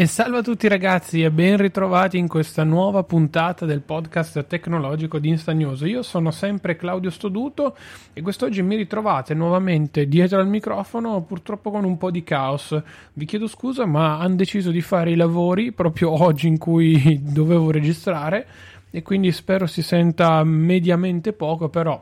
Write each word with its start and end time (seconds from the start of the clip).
E 0.00 0.06
salve 0.06 0.38
a 0.38 0.42
tutti 0.42 0.68
ragazzi 0.68 1.24
e 1.24 1.30
ben 1.32 1.56
ritrovati 1.56 2.18
in 2.18 2.28
questa 2.28 2.62
nuova 2.62 3.02
puntata 3.02 3.66
del 3.66 3.80
podcast 3.80 4.46
tecnologico 4.46 5.18
di 5.18 5.30
Insta 5.30 5.50
News. 5.50 5.80
Io 5.80 6.02
sono 6.02 6.30
sempre 6.30 6.76
Claudio 6.76 7.10
Stoduto 7.10 7.76
e 8.12 8.22
quest'oggi 8.22 8.62
mi 8.62 8.76
ritrovate 8.76 9.34
nuovamente 9.34 10.06
dietro 10.06 10.38
al 10.38 10.46
microfono, 10.46 11.22
purtroppo 11.22 11.72
con 11.72 11.82
un 11.82 11.98
po' 11.98 12.12
di 12.12 12.22
caos. 12.22 12.80
Vi 13.12 13.24
chiedo 13.24 13.48
scusa, 13.48 13.86
ma 13.86 14.20
hanno 14.20 14.36
deciso 14.36 14.70
di 14.70 14.82
fare 14.82 15.10
i 15.10 15.16
lavori 15.16 15.72
proprio 15.72 16.12
oggi 16.22 16.46
in 16.46 16.58
cui 16.58 17.20
dovevo 17.20 17.72
registrare 17.72 18.46
e 18.92 19.02
quindi 19.02 19.32
spero 19.32 19.66
si 19.66 19.82
senta 19.82 20.44
mediamente 20.44 21.32
poco, 21.32 21.70
però 21.70 22.00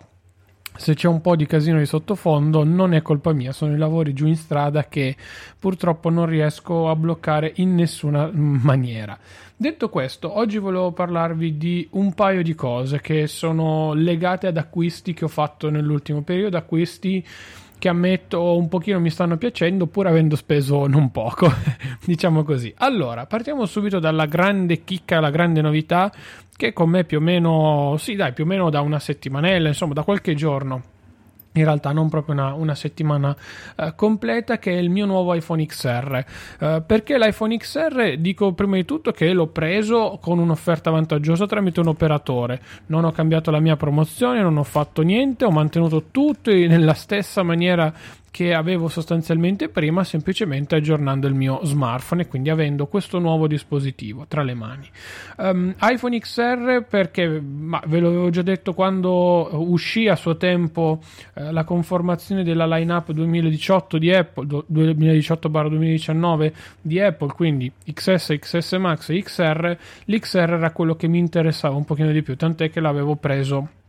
se 0.77 0.95
c'è 0.95 1.09
un 1.09 1.21
po' 1.21 1.37
di 1.37 1.47
casino 1.47 1.79
di 1.79 1.87
sottofondo 1.87 2.65
non 2.65 2.95
è 2.95 3.03
colpa 3.03 3.33
mia, 3.33 3.53
sono 3.53 3.75
i 3.75 3.79
lavori 3.79 4.13
giù 4.13 4.27
in 4.27 4.37
strada 4.37 4.85
che 4.85 5.17
purtroppo 5.59 6.11
non 6.11 6.27
riesco 6.27 6.89
a 6.89 6.97
bloccare 6.97 7.53
in 7.57 7.75
nessuna 7.75 8.31
maniera. 8.33 9.19
Detto 9.59 9.89
questo, 9.89 10.37
oggi 10.37 10.59
volevo 10.59 10.93
parlarvi 10.93 11.57
di 11.57 11.89
un 11.93 12.13
paio 12.13 12.43
di 12.43 12.55
cose 12.55 13.01
che 13.01 13.27
sono 13.27 13.95
legate 13.95 14.47
ad 14.47 14.59
acquisti 14.59 15.15
che 15.15 15.25
ho 15.25 15.29
fatto 15.29 15.71
nell'ultimo 15.71 16.21
periodo, 16.23 16.59
acquisti 16.59 17.25
che 17.79 17.89
ammetto 17.89 18.57
un 18.57 18.69
pochino 18.69 18.99
mi 19.01 19.11
stanno 19.11 19.37
piacendo 19.37 19.87
pur 19.87 20.07
avendo 20.07 20.37
speso 20.37 20.87
non 20.87 21.11
poco, 21.11 21.51
diciamo 22.05 22.43
così. 22.43 22.73
Allora, 22.79 23.27
partiamo 23.27 23.67
subito 23.67 23.99
dalla 23.99 24.27
grande 24.27 24.85
chicca, 24.85 25.21
la 25.21 25.31
grande 25.31 25.61
novità 25.61 26.13
che 26.57 26.73
con 26.73 26.89
me 26.89 27.05
più 27.05 27.19
o 27.19 27.21
meno, 27.21 27.97
sì 27.99 28.15
dai, 28.15 28.33
più 28.33 28.45
o 28.45 28.47
meno 28.47 28.71
da 28.71 28.81
una 28.81 28.99
settimanella, 28.99 29.69
insomma 29.69 29.93
da 29.93 30.03
qualche 30.03 30.35
giorno 30.35 30.95
in 31.59 31.65
realtà 31.65 31.93
non 31.93 32.09
proprio 32.09 32.35
una, 32.35 32.53
una 32.55 32.75
settimana 32.75 33.35
uh, 33.77 33.95
completa 33.95 34.59
che 34.59 34.73
è 34.73 34.77
il 34.77 34.91
mio 34.91 35.07
nuovo 35.07 35.35
iPhone 35.35 35.65
XR 35.65 36.25
uh, 36.61 36.85
perché 36.87 37.19
l'iPhone 37.19 37.57
XR 37.57 38.17
dico 38.19 38.53
prima 38.53 38.77
di 38.77 38.85
tutto 38.85 39.13
che 39.13 39.33
l'ho 39.33 39.49
preso 39.49 40.19
con 40.21 40.39
un'offerta 40.39 40.91
vantaggiosa 40.91 41.47
tramite 41.47 41.81
un 41.81 41.89
operatore. 41.89 42.61
Non 42.87 43.05
ho 43.05 43.13
cambiato 43.13 43.51
la 43.51 43.61
mia 43.61 43.77
promozione 43.77 44.41
non 44.41 44.57
ho 44.57 44.65
fatto 44.65 45.03
niente 45.03 45.45
ho 45.45 45.51
mantenuto 45.51 46.05
tutto 46.11 46.51
nella 46.51 46.95
stessa 46.95 47.43
maniera 47.43 47.93
che 48.37 48.53
avevo 48.53 48.89
sostanzialmente 48.89 49.71
prima 49.71 50.05
semplicemente 50.05 50.75
aggiornando 50.75 51.27
il 51.27 51.33
mio 51.33 51.61
smartphone 51.63 52.21
e 52.21 52.27
quindi 52.27 52.51
avendo 52.51 52.87
questo 52.87 53.19
nuovo 53.19 53.47
dispositivo 53.47 54.27
tra 54.29 54.43
le 54.43 54.53
mani. 54.53 54.87
Um, 55.39 55.75
iPhone 55.81 56.19
XR 56.19 56.85
perché 56.87 57.27
ve 57.27 57.99
l'avevo 57.99 58.29
già 58.29 58.43
detto 58.43 58.75
quando 58.75 59.49
uscì 59.53 60.07
a 60.09 60.17
suo 60.17 60.37
tempo 60.37 61.01
eh, 61.33 61.51
la 61.51 61.65
conformazione 61.65 62.45
della 62.45 62.67
lineup 62.67 63.11
2018 63.11 63.97
di 63.97 64.13
Apple 64.13 64.65
2018-2019 64.71 66.53
di 66.83 67.01
Apple 67.01 67.33
quindi 67.33 67.73
XS, 67.91 68.37
XS 68.39 68.73
Max 68.73 69.09
e 69.09 69.23
XR 69.23 69.79
l'XR 70.05 70.39
era 70.39 70.73
quello 70.73 70.95
che 70.95 71.09
mi 71.09 71.17
interessava 71.17 71.75
un 71.75 71.87
pochino 71.87 72.13
di 72.13 72.21
più 72.21 72.37
tant'è 72.37 72.69
che 72.69 72.81
l'avevo 72.81 73.17
preso 73.17 73.85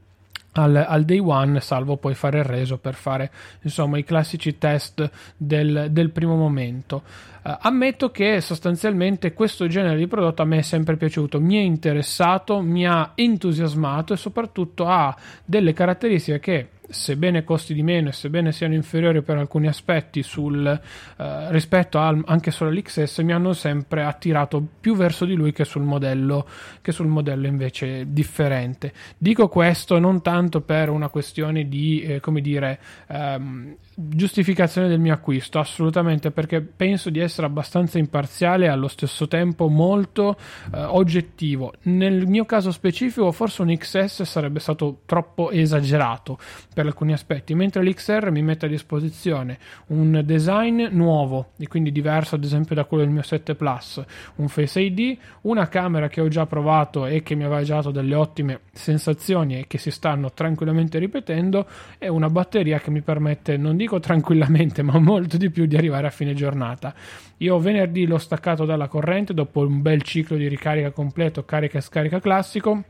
al, 0.57 0.75
al, 0.75 1.05
day 1.05 1.19
one, 1.19 1.59
salvo 1.59 1.97
poi 1.97 2.13
fare 2.15 2.39
il 2.39 2.43
reso 2.43 2.77
per 2.77 2.95
fare 2.95 3.31
insomma 3.61 3.97
i 3.97 4.03
classici 4.03 4.57
test 4.57 5.09
del, 5.37 5.87
del 5.91 6.09
primo 6.09 6.35
momento. 6.35 7.03
Uh, 7.43 7.57
ammetto 7.61 8.11
che 8.11 8.41
sostanzialmente 8.41 9.33
questo 9.33 9.67
genere 9.67 9.97
di 9.97 10.07
prodotto 10.07 10.41
a 10.41 10.45
me 10.45 10.57
è 10.57 10.61
sempre 10.61 10.97
piaciuto, 10.97 11.39
mi 11.39 11.55
è 11.55 11.61
interessato, 11.61 12.61
mi 12.61 12.85
ha 12.85 13.11
entusiasmato 13.15 14.13
e 14.13 14.17
soprattutto 14.17 14.87
ha 14.87 15.15
delle 15.45 15.73
caratteristiche 15.73 16.39
che 16.39 16.69
sebbene 16.89 17.43
costi 17.43 17.73
di 17.73 17.83
meno 17.83 18.09
e 18.09 18.13
sebbene 18.13 18.51
siano 18.51 18.73
inferiori 18.73 19.21
per 19.21 19.37
alcuni 19.37 19.67
aspetti 19.67 20.23
sul, 20.23 20.65
eh, 20.65 21.51
rispetto 21.51 21.99
al, 21.99 22.21
anche 22.25 22.51
solo 22.51 22.69
all'XS 22.69 23.19
mi 23.19 23.33
hanno 23.33 23.53
sempre 23.53 24.03
attirato 24.03 24.65
più 24.79 24.95
verso 24.95 25.25
di 25.25 25.33
lui 25.35 25.51
che 25.51 25.65
sul 25.65 25.83
modello 25.83 26.47
che 26.81 26.91
sul 26.91 27.07
modello 27.07 27.47
invece 27.47 28.05
differente. 28.11 28.93
Dico 29.17 29.47
questo 29.49 29.99
non 29.99 30.21
tanto 30.21 30.61
per 30.61 30.89
una 30.89 31.09
questione 31.09 31.67
di 31.67 32.01
eh, 32.01 32.19
come 32.19 32.41
dire 32.41 32.79
ehm, 33.07 33.75
giustificazione 33.93 34.87
del 34.87 34.99
mio 34.99 35.13
acquisto 35.13 35.59
assolutamente 35.59 36.31
perché 36.31 36.61
penso 36.61 37.09
di 37.09 37.19
essere 37.19 37.36
abbastanza 37.45 37.97
imparziale 37.97 38.65
e 38.65 38.69
allo 38.69 38.87
stesso 38.87 39.27
tempo 39.27 39.67
molto 39.67 40.37
eh, 40.73 40.81
oggettivo 40.83 41.73
nel 41.83 42.27
mio 42.27 42.45
caso 42.45 42.71
specifico 42.71 43.31
forse 43.31 43.61
un 43.61 43.75
XS 43.75 44.23
sarebbe 44.23 44.59
stato 44.59 45.01
troppo 45.05 45.51
esagerato 45.51 46.37
per 46.73 46.85
alcuni 46.85 47.13
aspetti, 47.13 47.55
mentre 47.55 47.83
l'XR 47.83 48.29
mi 48.31 48.41
mette 48.41 48.65
a 48.65 48.69
disposizione 48.69 49.57
un 49.87 50.21
design 50.25 50.87
nuovo 50.91 51.51
e 51.57 51.67
quindi 51.67 51.91
diverso 51.91 52.35
ad 52.35 52.43
esempio 52.43 52.75
da 52.75 52.85
quello 52.85 53.03
del 53.03 53.11
mio 53.13 53.21
7 53.21 53.55
Plus, 53.55 54.03
un 54.35 54.47
Face 54.47 54.79
ID, 54.79 55.17
una 55.41 55.67
camera 55.67 56.07
che 56.07 56.21
ho 56.21 56.27
già 56.27 56.45
provato 56.45 57.05
e 57.05 57.23
che 57.23 57.35
mi 57.35 57.43
aveva 57.43 57.63
già 57.63 57.75
dato 57.75 57.91
delle 57.91 58.15
ottime 58.15 58.61
sensazioni 58.71 59.59
e 59.59 59.67
che 59.67 59.77
si 59.77 59.91
stanno 59.91 60.31
tranquillamente 60.31 60.99
ripetendo 60.99 61.67
e 61.97 62.07
una 62.07 62.29
batteria 62.29 62.79
che 62.79 62.91
mi 62.91 63.01
permette, 63.01 63.57
non 63.57 63.75
dico 63.75 63.99
tranquillamente, 63.99 64.81
ma 64.83 64.99
molto 64.99 65.37
di 65.37 65.49
più 65.49 65.65
di 65.65 65.75
arrivare 65.75 66.07
a 66.07 66.11
fine 66.11 66.33
giornata. 66.33 66.93
Io 67.37 67.59
venerdì 67.59 68.05
l'ho 68.05 68.17
staccato 68.17 68.65
dalla 68.65 68.87
corrente 68.87 69.33
dopo 69.33 69.61
un 69.61 69.81
bel 69.81 70.01
ciclo 70.01 70.37
di 70.37 70.47
ricarica 70.47 70.91
completo, 70.91 71.45
carica 71.45 71.77
e 71.77 71.81
scarica 71.81 72.19
classico. 72.19 72.83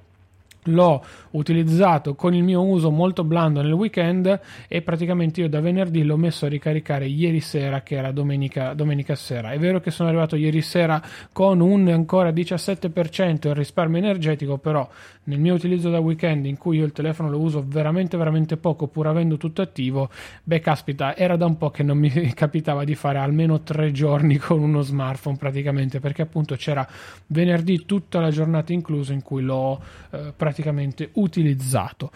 L'ho 0.67 1.01
utilizzato 1.31 2.15
con 2.15 2.33
il 2.33 2.43
mio 2.43 2.61
uso 2.61 2.91
molto 2.91 3.23
blando 3.23 3.61
nel 3.61 3.71
weekend 3.71 4.39
e 4.67 4.81
praticamente 4.81 5.39
io 5.39 5.47
da 5.47 5.61
venerdì 5.61 6.03
l'ho 6.03 6.17
messo 6.17 6.45
a 6.45 6.49
ricaricare 6.49 7.05
ieri 7.05 7.39
sera 7.39 7.83
che 7.83 7.95
era 7.95 8.11
domenica, 8.11 8.73
domenica 8.73 9.15
sera. 9.15 9.51
È 9.51 9.59
vero 9.59 9.79
che 9.79 9.91
sono 9.91 10.09
arrivato 10.09 10.35
ieri 10.35 10.61
sera 10.61 11.01
con 11.31 11.61
un 11.61 11.87
ancora 11.87 12.31
17% 12.31 13.47
il 13.47 13.55
risparmio 13.55 13.99
energetico 13.99 14.57
però 14.57 14.87
nel 15.27 15.39
mio 15.39 15.53
utilizzo 15.53 15.89
da 15.89 15.99
weekend 15.99 16.45
in 16.45 16.57
cui 16.57 16.77
io 16.77 16.85
il 16.85 16.91
telefono 16.91 17.29
lo 17.29 17.39
uso 17.39 17.63
veramente 17.65 18.17
veramente 18.17 18.57
poco 18.57 18.87
pur 18.87 19.07
avendo 19.07 19.37
tutto 19.37 19.61
attivo 19.61 20.09
beh 20.43 20.59
caspita 20.59 21.15
era 21.15 21.35
da 21.35 21.45
un 21.45 21.57
po' 21.57 21.69
che 21.69 21.83
non 21.83 21.97
mi 21.97 22.09
capitava 22.33 22.83
di 22.83 22.95
fare 22.95 23.17
almeno 23.17 23.61
tre 23.61 23.91
giorni 23.91 24.37
con 24.37 24.61
uno 24.61 24.81
smartphone 24.81 25.37
praticamente 25.37 25.99
perché 25.99 26.21
appunto 26.23 26.55
c'era 26.55 26.87
venerdì 27.27 27.85
tutta 27.85 28.19
la 28.19 28.31
giornata 28.31 28.73
inclusa 28.73 29.13
in 29.13 29.21
cui 29.21 29.41
l'ho 29.41 29.81
eh, 30.11 30.33
praticamente 30.35 31.09
utilizzato. 31.13 32.11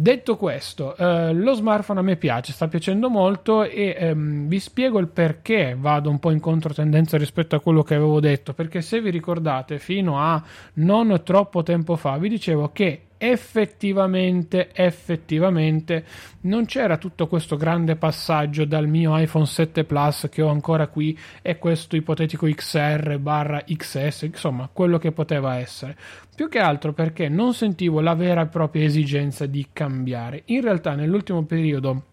Detto 0.00 0.38
questo, 0.38 0.96
eh, 0.96 1.34
lo 1.34 1.52
smartphone 1.52 2.00
a 2.00 2.02
me 2.02 2.16
piace, 2.16 2.52
sta 2.52 2.68
piacendo 2.68 3.10
molto 3.10 3.64
e 3.64 3.94
ehm, 3.98 4.48
vi 4.48 4.58
spiego 4.58 4.98
il 4.98 5.08
perché 5.08 5.76
vado 5.78 6.08
un 6.08 6.18
po' 6.18 6.30
in 6.30 6.40
controtendenza 6.40 7.18
rispetto 7.18 7.54
a 7.54 7.60
quello 7.60 7.82
che 7.82 7.96
avevo 7.96 8.18
detto, 8.18 8.54
perché 8.54 8.80
se 8.80 9.02
vi 9.02 9.10
ricordate 9.10 9.78
fino 9.78 10.18
a 10.18 10.42
non 10.76 11.20
troppo 11.22 11.62
tempo 11.62 11.96
fa 11.96 12.16
vi 12.16 12.30
dicevo 12.30 12.70
che 12.72 13.08
effettivamente, 13.22 14.70
effettivamente 14.72 16.04
non 16.42 16.64
c'era 16.64 16.96
tutto 16.96 17.26
questo 17.26 17.58
grande 17.58 17.96
passaggio 17.96 18.64
dal 18.64 18.88
mio 18.88 19.18
iPhone 19.18 19.44
7 19.44 19.84
Plus 19.84 20.28
che 20.30 20.40
ho 20.40 20.48
ancora 20.48 20.86
qui 20.86 21.16
e 21.42 21.58
questo 21.58 21.96
ipotetico 21.96 22.46
XR 22.46 23.18
barra 23.18 23.62
XS, 23.62 24.22
insomma, 24.22 24.70
quello 24.72 24.96
che 24.96 25.12
poteva 25.12 25.56
essere. 25.56 25.94
Più 26.34 26.48
che 26.48 26.60
altro 26.60 26.94
perché 26.94 27.28
non 27.28 27.52
sentivo 27.52 28.00
la 28.00 28.14
vera 28.14 28.40
e 28.40 28.46
propria 28.46 28.84
esigenza 28.84 29.44
di 29.44 29.66
cambiare. 29.70 30.44
In 30.46 30.62
realtà 30.62 30.94
nell'ultimo 30.94 31.44
periodo 31.44 32.04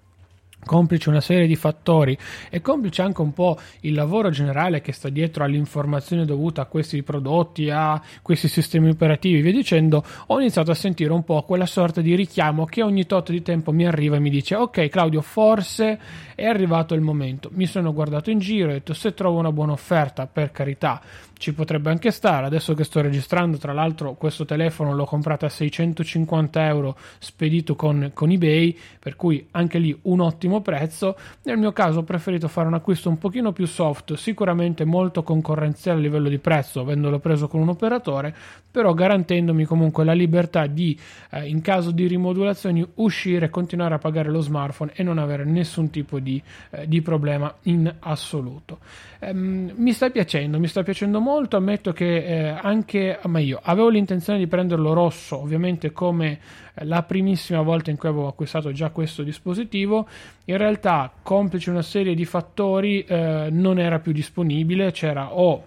complice 0.65 1.09
una 1.09 1.21
serie 1.21 1.47
di 1.47 1.55
fattori 1.55 2.17
e 2.49 2.61
complice 2.61 3.01
anche 3.01 3.21
un 3.21 3.33
po' 3.33 3.57
il 3.81 3.93
lavoro 3.93 4.29
generale 4.29 4.81
che 4.81 4.91
sta 4.91 5.09
dietro 5.09 5.43
all'informazione 5.43 6.25
dovuta 6.25 6.61
a 6.61 6.65
questi 6.65 7.01
prodotti, 7.03 7.69
a 7.69 8.01
questi 8.21 8.47
sistemi 8.47 8.89
operativi, 8.89 9.41
via 9.41 9.51
dicendo, 9.51 10.03
ho 10.27 10.39
iniziato 10.39 10.71
a 10.71 10.75
sentire 10.75 11.13
un 11.13 11.23
po' 11.23 11.41
quella 11.43 11.65
sorta 11.65 12.01
di 12.01 12.15
richiamo 12.15 12.65
che 12.65 12.83
ogni 12.83 13.05
tot 13.05 13.31
di 13.31 13.41
tempo 13.41 13.71
mi 13.71 13.85
arriva 13.85 14.17
e 14.17 14.19
mi 14.19 14.29
dice 14.29 14.55
ok 14.55 14.87
Claudio 14.89 15.21
forse 15.21 15.99
è 16.35 16.45
arrivato 16.45 16.93
il 16.93 17.01
momento, 17.01 17.49
mi 17.53 17.65
sono 17.65 17.93
guardato 17.93 18.29
in 18.29 18.39
giro 18.39 18.69
e 18.69 18.71
ho 18.71 18.73
detto 18.73 18.93
se 18.93 19.13
trovo 19.13 19.39
una 19.39 19.51
buona 19.51 19.71
offerta 19.71 20.27
per 20.27 20.51
carità 20.51 21.01
ci 21.37 21.53
potrebbe 21.53 21.89
anche 21.89 22.11
stare. 22.11 22.45
Adesso 22.45 22.73
che 22.73 22.83
sto 22.83 23.01
registrando, 23.01 23.57
tra 23.57 23.73
l'altro, 23.73 24.15
questo 24.15 24.45
telefono 24.45 24.93
l'ho 24.93 25.05
comprato 25.05 25.45
a 25.45 25.49
650 25.49 26.65
euro 26.65 26.97
spedito 27.19 27.75
con, 27.75 28.11
con 28.13 28.31
eBay, 28.31 28.77
per 28.99 29.15
cui 29.15 29.47
anche 29.51 29.77
lì 29.77 29.97
un 30.03 30.19
ottimo 30.19 30.46
prezzo. 30.61 31.15
Nel 31.43 31.57
mio 31.57 31.71
caso 31.71 31.99
ho 31.99 32.03
preferito 32.03 32.47
fare 32.47 32.67
un 32.67 32.73
acquisto 32.73 33.09
un 33.09 33.17
pochino 33.17 33.51
più 33.51 33.65
soft, 33.65 34.13
sicuramente 34.15 34.85
molto 34.85 35.23
concorrenziale 35.23 35.99
a 35.99 36.01
livello 36.01 36.29
di 36.29 36.37
prezzo, 36.39 36.81
avendolo 36.81 37.19
preso 37.19 37.47
con 37.47 37.61
un 37.61 37.69
operatore, 37.69 38.33
però 38.69 38.93
garantendomi 38.93 39.65
comunque 39.65 40.03
la 40.03 40.13
libertà 40.13 40.67
di, 40.67 40.97
eh, 41.31 41.47
in 41.47 41.61
caso 41.61 41.91
di 41.91 42.07
rimodulazioni, 42.07 42.85
uscire, 42.95 43.45
e 43.45 43.49
continuare 43.49 43.95
a 43.95 43.97
pagare 43.97 44.29
lo 44.29 44.41
smartphone 44.41 44.91
e 44.95 45.03
non 45.03 45.17
avere 45.17 45.43
nessun 45.45 45.89
tipo 45.89 46.19
di, 46.19 46.41
eh, 46.71 46.87
di 46.87 47.01
problema 47.01 47.53
in 47.63 47.93
assoluto. 47.99 48.79
Um, 49.19 49.73
mi 49.75 49.93
sta 49.93 50.09
piacendo, 50.11 50.59
mi 50.59 50.67
sta 50.67 50.83
piacendo 50.83 51.19
molto. 51.19 51.57
Ammetto 51.57 51.91
che 51.91 52.17
eh, 52.17 52.47
anche 52.49 53.19
ma 53.23 53.39
io 53.39 53.59
avevo 53.63 53.89
l'intenzione 53.89 54.37
di 54.37 54.47
prenderlo 54.47 54.93
rosso, 54.93 55.41
ovviamente 55.41 55.91
come 55.91 56.39
la 56.81 57.03
primissima 57.03 57.61
volta 57.61 57.89
in 57.89 57.97
cui 57.97 58.09
avevo 58.09 58.27
acquistato 58.27 58.71
già 58.71 58.89
questo 58.89 59.23
dispositivo. 59.23 60.07
In 60.45 60.57
realtà, 60.57 61.11
complice 61.21 61.69
una 61.69 61.81
serie 61.81 62.15
di 62.15 62.25
fattori, 62.25 63.03
eh, 63.03 63.49
non 63.51 63.79
era 63.79 63.99
più 63.99 64.11
disponibile. 64.11 64.91
C'era 64.91 65.33
o 65.33 65.65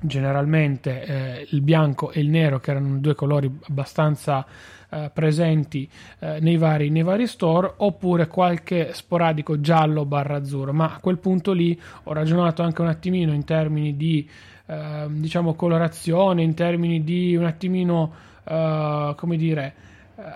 generalmente 0.00 1.04
eh, 1.04 1.46
il 1.50 1.60
bianco 1.60 2.10
e 2.10 2.20
il 2.20 2.28
nero, 2.28 2.58
che 2.58 2.70
erano 2.70 2.98
due 2.98 3.14
colori 3.14 3.50
abbastanza 3.68 4.46
eh, 4.90 5.10
presenti 5.12 5.88
eh, 6.18 6.38
nei, 6.40 6.56
vari, 6.56 6.90
nei, 6.90 7.02
vari, 7.02 7.26
store 7.26 7.74
oppure 7.76 8.26
qualche 8.26 8.92
sporadico 8.92 9.60
giallo 9.60 10.04
barra 10.04 10.36
azzurro 10.36 10.72
ma 10.72 10.94
a 10.94 10.98
quel 11.00 11.18
punto 11.18 11.52
lì 11.52 11.80
ho 12.04 12.12
ragionato 12.12 12.62
anche 12.62 12.80
un 12.80 12.88
attimino 12.88 13.32
in 13.32 13.44
termini 13.44 13.96
di 13.96 14.28
eh, 14.66 15.06
diciamo 15.08 15.54
colorazione 15.54 16.42
in 16.42 16.54
termini 16.54 17.04
di 17.04 17.36
un 17.36 17.44
attimino 17.44 18.12
eh, 18.42 19.14
come 19.16 19.36
dire 19.36 19.74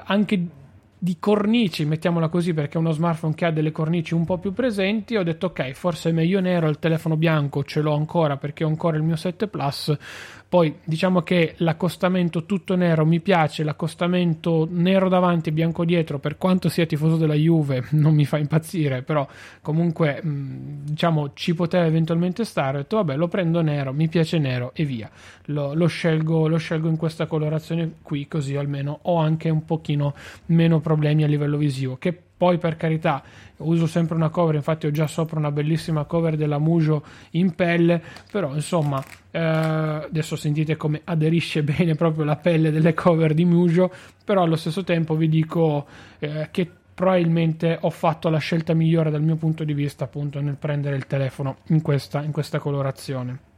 anche 0.04 0.46
di 1.04 1.18
cornici, 1.18 1.84
mettiamola 1.84 2.28
così, 2.28 2.54
perché 2.54 2.78
è 2.78 2.80
uno 2.80 2.92
smartphone 2.92 3.34
che 3.34 3.44
ha 3.44 3.50
delle 3.50 3.72
cornici 3.72 4.14
un 4.14 4.24
po' 4.24 4.38
più 4.38 4.54
presenti. 4.54 5.16
Ho 5.16 5.22
detto, 5.22 5.46
ok, 5.46 5.72
forse 5.72 6.08
è 6.08 6.12
meglio 6.12 6.40
nero. 6.40 6.68
Il 6.68 6.78
telefono 6.78 7.16
bianco 7.16 7.62
ce 7.62 7.82
l'ho 7.82 7.94
ancora 7.94 8.38
perché 8.38 8.64
ho 8.64 8.68
ancora 8.68 8.96
il 8.96 9.02
mio 9.02 9.16
7 9.16 9.46
Plus. 9.48 9.94
Poi 10.54 10.72
diciamo 10.84 11.22
che 11.22 11.54
l'accostamento 11.56 12.44
tutto 12.44 12.76
nero 12.76 13.04
mi 13.04 13.18
piace, 13.18 13.64
l'accostamento 13.64 14.68
nero 14.70 15.08
davanti 15.08 15.48
e 15.48 15.52
bianco 15.52 15.84
dietro, 15.84 16.20
per 16.20 16.38
quanto 16.38 16.68
sia 16.68 16.86
tifoso 16.86 17.16
della 17.16 17.34
Juve, 17.34 17.86
non 17.98 18.14
mi 18.14 18.24
fa 18.24 18.38
impazzire, 18.38 19.02
però 19.02 19.26
comunque 19.60 20.20
diciamo 20.22 21.32
ci 21.34 21.56
poteva 21.56 21.86
eventualmente 21.86 22.44
stare. 22.44 22.76
Ho 22.76 22.80
detto 22.82 22.94
vabbè, 22.98 23.16
lo 23.16 23.26
prendo 23.26 23.62
nero, 23.62 23.92
mi 23.92 24.06
piace 24.06 24.38
nero 24.38 24.70
e 24.76 24.84
via. 24.84 25.10
Lo, 25.46 25.74
lo, 25.74 25.88
scelgo, 25.88 26.46
lo 26.46 26.56
scelgo 26.56 26.88
in 26.88 26.98
questa 26.98 27.26
colorazione 27.26 27.94
qui, 28.00 28.28
così 28.28 28.54
almeno 28.54 29.00
ho 29.02 29.16
anche 29.16 29.50
un 29.50 29.64
pochino 29.64 30.14
meno 30.46 30.78
problemi 30.78 31.24
a 31.24 31.26
livello 31.26 31.56
visivo. 31.56 31.96
Che 31.96 32.16
poi 32.44 32.58
per 32.58 32.76
carità 32.76 33.22
uso 33.58 33.86
sempre 33.86 34.16
una 34.16 34.28
cover 34.28 34.54
infatti 34.54 34.86
ho 34.86 34.90
già 34.90 35.06
sopra 35.06 35.38
una 35.38 35.50
bellissima 35.50 36.04
cover 36.04 36.36
della 36.36 36.58
Mujo 36.58 37.02
in 37.30 37.54
pelle 37.54 38.02
però 38.30 38.54
insomma 38.54 39.02
eh, 39.30 39.40
adesso 39.40 40.36
sentite 40.36 40.76
come 40.76 41.00
aderisce 41.04 41.62
bene 41.64 41.94
proprio 41.94 42.24
la 42.24 42.36
pelle 42.36 42.70
delle 42.70 42.92
cover 42.92 43.32
di 43.32 43.46
Mujo 43.46 43.90
però 44.22 44.42
allo 44.42 44.56
stesso 44.56 44.84
tempo 44.84 45.16
vi 45.16 45.30
dico 45.30 45.86
eh, 46.18 46.48
che 46.50 46.70
probabilmente 46.92 47.78
ho 47.80 47.90
fatto 47.90 48.28
la 48.28 48.36
scelta 48.36 48.74
migliore 48.74 49.10
dal 49.10 49.22
mio 49.22 49.36
punto 49.36 49.64
di 49.64 49.72
vista 49.72 50.04
appunto 50.04 50.38
nel 50.42 50.56
prendere 50.56 50.96
il 50.96 51.06
telefono 51.06 51.56
in 51.68 51.80
questa, 51.80 52.22
in 52.22 52.30
questa 52.30 52.58
colorazione 52.58 53.52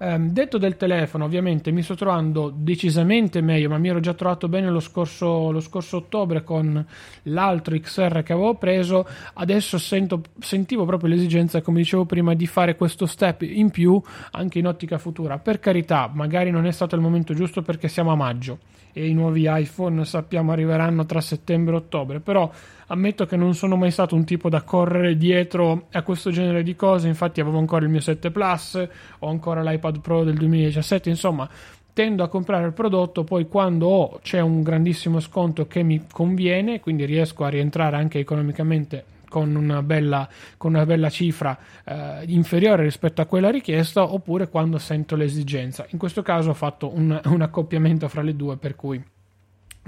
Um, 0.00 0.30
detto 0.30 0.58
del 0.58 0.76
telefono, 0.76 1.24
ovviamente 1.24 1.72
mi 1.72 1.82
sto 1.82 1.96
trovando 1.96 2.52
decisamente 2.54 3.40
meglio, 3.40 3.68
ma 3.68 3.78
mi 3.78 3.88
ero 3.88 3.98
già 3.98 4.14
trovato 4.14 4.48
bene 4.48 4.70
lo 4.70 4.78
scorso, 4.78 5.50
lo 5.50 5.58
scorso 5.58 5.96
ottobre 5.96 6.44
con 6.44 6.86
l'altro 7.24 7.76
XR 7.76 8.22
che 8.22 8.32
avevo 8.32 8.54
preso. 8.54 9.04
Adesso 9.34 9.76
sento, 9.76 10.22
sentivo 10.38 10.84
proprio 10.84 11.10
l'esigenza, 11.10 11.62
come 11.62 11.78
dicevo 11.78 12.04
prima, 12.04 12.34
di 12.34 12.46
fare 12.46 12.76
questo 12.76 13.06
step 13.06 13.42
in 13.42 13.70
più 13.70 14.00
anche 14.30 14.60
in 14.60 14.68
ottica 14.68 14.98
futura. 14.98 15.38
Per 15.38 15.58
carità, 15.58 16.08
magari 16.12 16.52
non 16.52 16.64
è 16.64 16.70
stato 16.70 16.94
il 16.94 17.00
momento 17.00 17.34
giusto 17.34 17.62
perché 17.62 17.88
siamo 17.88 18.12
a 18.12 18.16
maggio 18.16 18.58
e 18.92 19.06
i 19.06 19.14
nuovi 19.14 19.46
iPhone 19.48 20.04
sappiamo 20.04 20.52
arriveranno 20.52 21.06
tra 21.06 21.20
settembre 21.20 21.74
e 21.74 21.76
ottobre, 21.78 22.20
però 22.20 22.50
ammetto 22.88 23.26
che 23.26 23.36
non 23.36 23.54
sono 23.54 23.76
mai 23.76 23.90
stato 23.90 24.14
un 24.14 24.24
tipo 24.24 24.48
da 24.48 24.62
correre 24.62 25.16
dietro 25.16 25.86
a 25.92 26.02
questo 26.02 26.30
genere 26.30 26.62
di 26.62 26.76
cose, 26.76 27.08
infatti 27.08 27.40
avevo 27.40 27.58
ancora 27.58 27.84
il 27.84 27.90
mio 27.90 28.00
7 28.00 28.30
Plus, 28.30 28.88
ho 29.20 29.28
ancora 29.28 29.62
l'iPad 29.62 30.00
Pro 30.00 30.24
del 30.24 30.34
2017, 30.34 31.08
insomma 31.08 31.48
tendo 31.92 32.22
a 32.22 32.28
comprare 32.28 32.64
il 32.64 32.72
prodotto 32.72 33.24
poi 33.24 33.48
quando 33.48 33.88
ho, 33.88 34.20
c'è 34.22 34.38
un 34.38 34.62
grandissimo 34.62 35.18
sconto 35.18 35.66
che 35.66 35.82
mi 35.82 36.04
conviene, 36.10 36.78
quindi 36.78 37.04
riesco 37.04 37.44
a 37.44 37.48
rientrare 37.48 37.96
anche 37.96 38.20
economicamente 38.20 39.04
con 39.28 39.54
una 39.54 39.82
bella, 39.82 40.28
con 40.56 40.74
una 40.74 40.86
bella 40.86 41.10
cifra 41.10 41.58
eh, 41.84 42.22
inferiore 42.26 42.84
rispetto 42.84 43.20
a 43.20 43.26
quella 43.26 43.50
richiesta 43.50 44.02
oppure 44.02 44.48
quando 44.48 44.78
sento 44.78 45.16
l'esigenza. 45.16 45.86
In 45.90 45.98
questo 45.98 46.22
caso 46.22 46.50
ho 46.50 46.54
fatto 46.54 46.94
un, 46.94 47.20
un 47.24 47.42
accoppiamento 47.42 48.08
fra 48.08 48.22
le 48.22 48.36
due 48.36 48.56
per 48.56 48.76
cui 48.76 49.02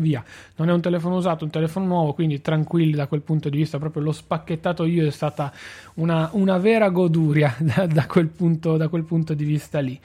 via. 0.00 0.24
Non 0.56 0.68
è 0.68 0.72
un 0.72 0.80
telefono 0.80 1.16
usato, 1.16 1.42
è 1.42 1.44
un 1.44 1.50
telefono 1.50 1.86
nuovo, 1.86 2.12
quindi 2.12 2.40
tranquilli 2.40 2.92
da 2.92 3.06
quel 3.06 3.20
punto 3.20 3.48
di 3.48 3.56
vista. 3.56 3.78
Proprio 3.78 4.02
lo 4.02 4.12
spacchettato 4.12 4.84
io 4.84 5.06
è 5.06 5.10
stata 5.10 5.52
una, 5.94 6.30
una 6.32 6.58
vera 6.58 6.88
goduria 6.88 7.54
da, 7.60 7.86
da, 7.86 8.06
quel 8.06 8.26
punto, 8.26 8.76
da, 8.76 8.88
quel 8.88 9.04
punto, 9.04 9.34
di 9.34 9.44
vista 9.44 9.78
lì. 9.78 9.98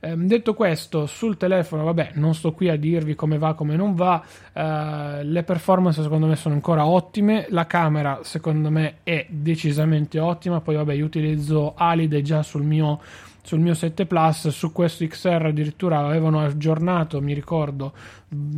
Ehm, 0.00 0.26
detto 0.26 0.54
questo, 0.54 1.06
sul 1.06 1.36
telefono, 1.36 1.84
vabbè, 1.84 2.12
non 2.14 2.34
sto 2.34 2.52
qui 2.52 2.68
a 2.68 2.76
dirvi 2.76 3.14
come 3.14 3.38
va, 3.38 3.54
come 3.54 3.76
non 3.76 3.94
va. 3.94 4.22
Eh, 4.52 5.24
le 5.24 5.42
performance 5.44 6.02
secondo 6.02 6.26
me 6.26 6.36
sono 6.36 6.54
ancora 6.54 6.86
ottime. 6.86 7.46
La 7.50 7.66
camera 7.66 8.20
secondo 8.22 8.70
me 8.70 8.96
è 9.02 9.26
decisamente 9.28 10.18
ottima. 10.18 10.60
Poi, 10.60 10.74
vabbè, 10.74 10.94
io 10.94 11.04
utilizzo 11.04 11.74
Alide 11.76 12.22
già 12.22 12.42
sul 12.42 12.62
mio 12.62 13.00
sul 13.44 13.60
mio 13.60 13.74
7 13.74 14.06
Plus, 14.06 14.48
su 14.48 14.72
questo 14.72 15.06
XR 15.06 15.44
addirittura 15.48 15.98
avevano 15.98 16.40
aggiornato, 16.40 17.20
mi 17.20 17.34
ricordo, 17.34 17.92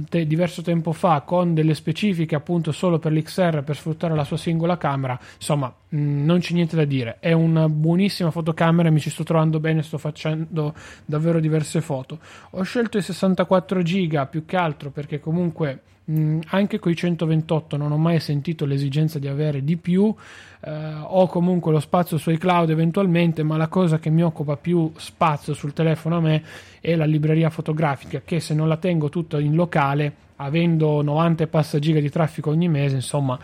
te, 0.08 0.26
diverso 0.26 0.62
tempo 0.62 0.92
fa 0.92 1.20
con 1.22 1.54
delle 1.54 1.74
specifiche 1.74 2.34
appunto 2.34 2.72
solo 2.72 2.98
per 2.98 3.12
l'XR 3.12 3.62
per 3.62 3.76
sfruttare 3.76 4.14
la 4.14 4.24
sua 4.24 4.36
singola 4.36 4.76
camera. 4.76 5.18
Insomma, 5.34 5.72
mh, 5.88 6.24
non 6.24 6.38
c'è 6.38 6.54
niente 6.54 6.76
da 6.76 6.84
dire. 6.84 7.16
È 7.20 7.32
una 7.32 7.68
buonissima 7.68 8.30
fotocamera, 8.30 8.90
mi 8.90 9.00
ci 9.00 9.10
sto 9.10 9.24
trovando 9.24 9.60
bene, 9.60 9.82
sto 9.82 9.98
facendo 9.98 10.74
davvero 11.04 11.40
diverse 11.40 11.80
foto. 11.80 12.18
Ho 12.50 12.62
scelto 12.62 12.98
i 12.98 13.02
64 13.02 13.82
giga 13.82 14.26
più 14.26 14.44
che 14.44 14.56
altro 14.56 14.90
perché 14.90 15.20
comunque 15.20 15.82
Mm, 16.08 16.38
anche 16.50 16.78
con 16.78 16.92
i 16.92 16.94
128 16.94 17.76
non 17.76 17.90
ho 17.90 17.96
mai 17.96 18.20
sentito 18.20 18.64
l'esigenza 18.64 19.18
di 19.18 19.26
avere 19.26 19.64
di 19.64 19.76
più. 19.76 20.14
Eh, 20.60 20.70
ho 21.02 21.26
comunque 21.26 21.72
lo 21.72 21.80
spazio 21.80 22.16
sui 22.16 22.38
cloud 22.38 22.70
eventualmente, 22.70 23.42
ma 23.42 23.56
la 23.56 23.66
cosa 23.66 23.98
che 23.98 24.08
mi 24.08 24.22
occupa 24.22 24.56
più 24.56 24.92
spazio 24.96 25.52
sul 25.52 25.72
telefono 25.72 26.18
a 26.18 26.20
me 26.20 26.44
è 26.80 26.94
la 26.94 27.06
libreria 27.06 27.50
fotografica, 27.50 28.22
che 28.24 28.38
se 28.38 28.54
non 28.54 28.68
la 28.68 28.76
tengo 28.76 29.08
tutta 29.08 29.40
in 29.40 29.54
locale, 29.66 30.14
avendo 30.36 31.02
90 31.02 31.44
e 31.44 31.46
passa 31.48 31.78
di 31.78 32.10
traffico 32.10 32.50
ogni 32.50 32.68
mese, 32.68 32.96
insomma, 32.96 33.38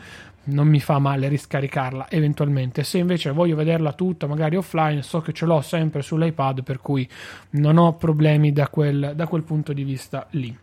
non 0.45 0.67
mi 0.67 0.81
fa 0.81 0.99
male 0.99 1.29
riscaricarla 1.29 2.11
eventualmente. 2.11 2.83
Se 2.83 2.99
invece 2.99 3.31
voglio 3.31 3.57
vederla 3.57 3.93
tutta, 3.93 4.27
magari 4.27 4.57
offline, 4.57 5.03
so 5.03 5.21
che 5.21 5.33
ce 5.33 5.47
l'ho 5.47 5.61
sempre 5.61 6.03
sull'iPad, 6.03 6.63
per 6.63 6.81
cui 6.81 7.09
non 7.51 7.77
ho 7.77 7.95
problemi 7.95 8.53
da 8.53 8.69
quel, 8.69 9.13
da 9.15 9.27
quel 9.27 9.43
punto 9.43 9.73
di 9.73 9.85
vista 9.85 10.27
lì. 10.31 10.57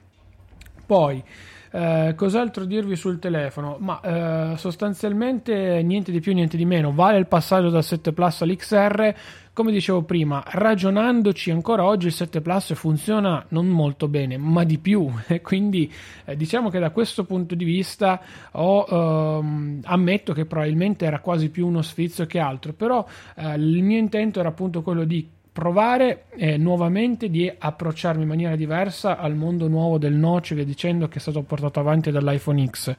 Poi 0.86 1.24
eh, 1.72 2.14
cos'altro 2.16 2.66
dirvi 2.66 2.96
sul 2.96 3.20
telefono? 3.20 3.78
Ma 3.80 4.02
eh, 4.02 4.58
sostanzialmente 4.58 5.82
niente 5.84 6.12
di 6.12 6.20
più, 6.20 6.34
niente 6.34 6.58
di 6.58 6.66
meno. 6.66 6.92
Vale 6.94 7.18
il 7.18 7.28
passaggio 7.28 7.70
dal 7.70 7.84
7 7.84 8.12
Plus 8.12 8.42
all'XR. 8.42 9.14
Come 9.60 9.74
dicevo 9.74 10.04
prima, 10.04 10.42
ragionandoci 10.46 11.52
ancora 11.52 11.84
oggi 11.84 12.06
il 12.06 12.14
7 12.14 12.40
Plus 12.40 12.74
funziona 12.76 13.44
non 13.50 13.68
molto 13.68 14.08
bene, 14.08 14.38
ma 14.38 14.64
di 14.64 14.78
più. 14.78 15.12
Quindi 15.44 15.92
eh, 16.24 16.38
diciamo 16.38 16.70
che 16.70 16.80
da 16.80 16.92
questo 16.92 17.26
punto 17.26 17.56
di 17.56 17.66
vista 17.66 18.22
ho, 18.52 18.86
ehm, 18.90 19.82
ammetto 19.84 20.32
che 20.32 20.46
probabilmente 20.46 21.06
era 21.06 21.20
quasi 21.20 21.50
più 21.50 21.68
uno 21.68 21.82
sfizio 21.82 22.26
che 22.26 22.40
altro. 22.40 22.72
Però 22.72 23.06
eh, 23.36 23.56
il 23.56 23.84
mio 23.84 23.98
intento 23.98 24.40
era 24.40 24.48
appunto 24.48 24.82
quello 24.82 25.04
di 25.04 25.28
provare 25.52 26.28
eh, 26.38 26.56
nuovamente 26.56 27.30
di 27.30 27.52
approcciarmi 27.58 28.22
in 28.22 28.30
maniera 28.30 28.56
diversa 28.56 29.18
al 29.18 29.36
mondo 29.36 29.68
nuovo 29.68 29.98
del 29.98 30.14
notch, 30.14 30.54
via 30.54 30.64
dicendo 30.64 31.10
che 31.10 31.18
è 31.18 31.20
stato 31.20 31.42
portato 31.42 31.82
avanti 31.82 32.12
dall'iPhone 32.12 32.66
X 32.66 32.96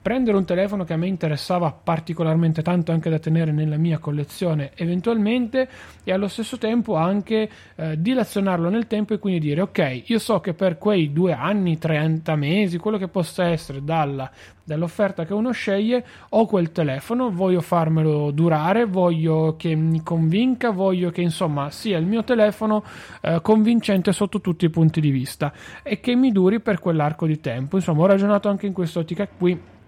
prendere 0.00 0.36
un 0.36 0.44
telefono 0.44 0.84
che 0.84 0.94
a 0.94 0.96
me 0.96 1.06
interessava 1.06 1.72
particolarmente 1.72 2.62
tanto 2.62 2.92
anche 2.92 3.10
da 3.10 3.18
tenere 3.18 3.52
nella 3.52 3.76
mia 3.76 3.98
collezione 3.98 4.72
eventualmente 4.74 5.68
e 6.04 6.12
allo 6.12 6.28
stesso 6.28 6.56
tempo 6.56 6.96
anche 6.96 7.48
eh, 7.76 8.00
dilazionarlo 8.00 8.68
nel 8.70 8.86
tempo 8.86 9.12
e 9.12 9.18
quindi 9.18 9.40
dire 9.40 9.60
ok 9.60 10.02
io 10.06 10.18
so 10.18 10.40
che 10.40 10.54
per 10.54 10.78
quei 10.78 11.12
due 11.12 11.32
anni 11.32 11.78
30 11.78 12.34
mesi 12.36 12.78
quello 12.78 12.96
che 12.96 13.08
possa 13.08 13.44
essere 13.44 13.84
dalla, 13.84 14.30
dall'offerta 14.64 15.26
che 15.26 15.34
uno 15.34 15.50
sceglie 15.50 16.04
ho 16.30 16.46
quel 16.46 16.72
telefono 16.72 17.30
voglio 17.30 17.60
farmelo 17.60 18.30
durare 18.30 18.86
voglio 18.86 19.56
che 19.56 19.74
mi 19.74 20.02
convinca 20.02 20.70
voglio 20.70 21.10
che 21.10 21.20
insomma 21.20 21.70
sia 21.70 21.98
il 21.98 22.06
mio 22.06 22.24
telefono 22.24 22.82
eh, 23.20 23.40
convincente 23.42 24.12
sotto 24.12 24.40
tutti 24.40 24.64
i 24.64 24.70
punti 24.70 25.00
di 25.00 25.10
vista 25.10 25.52
e 25.82 26.00
che 26.00 26.14
mi 26.14 26.32
duri 26.32 26.60
per 26.60 26.78
quell'arco 26.78 27.26
di 27.26 27.40
tempo. 27.40 27.76
Insomma 27.76 28.02
ho 28.02 28.06
ragionato 28.06 28.48
anche 28.48 28.66
in 28.66 28.72
quest'ottica 28.72 29.26
qui 29.26 29.78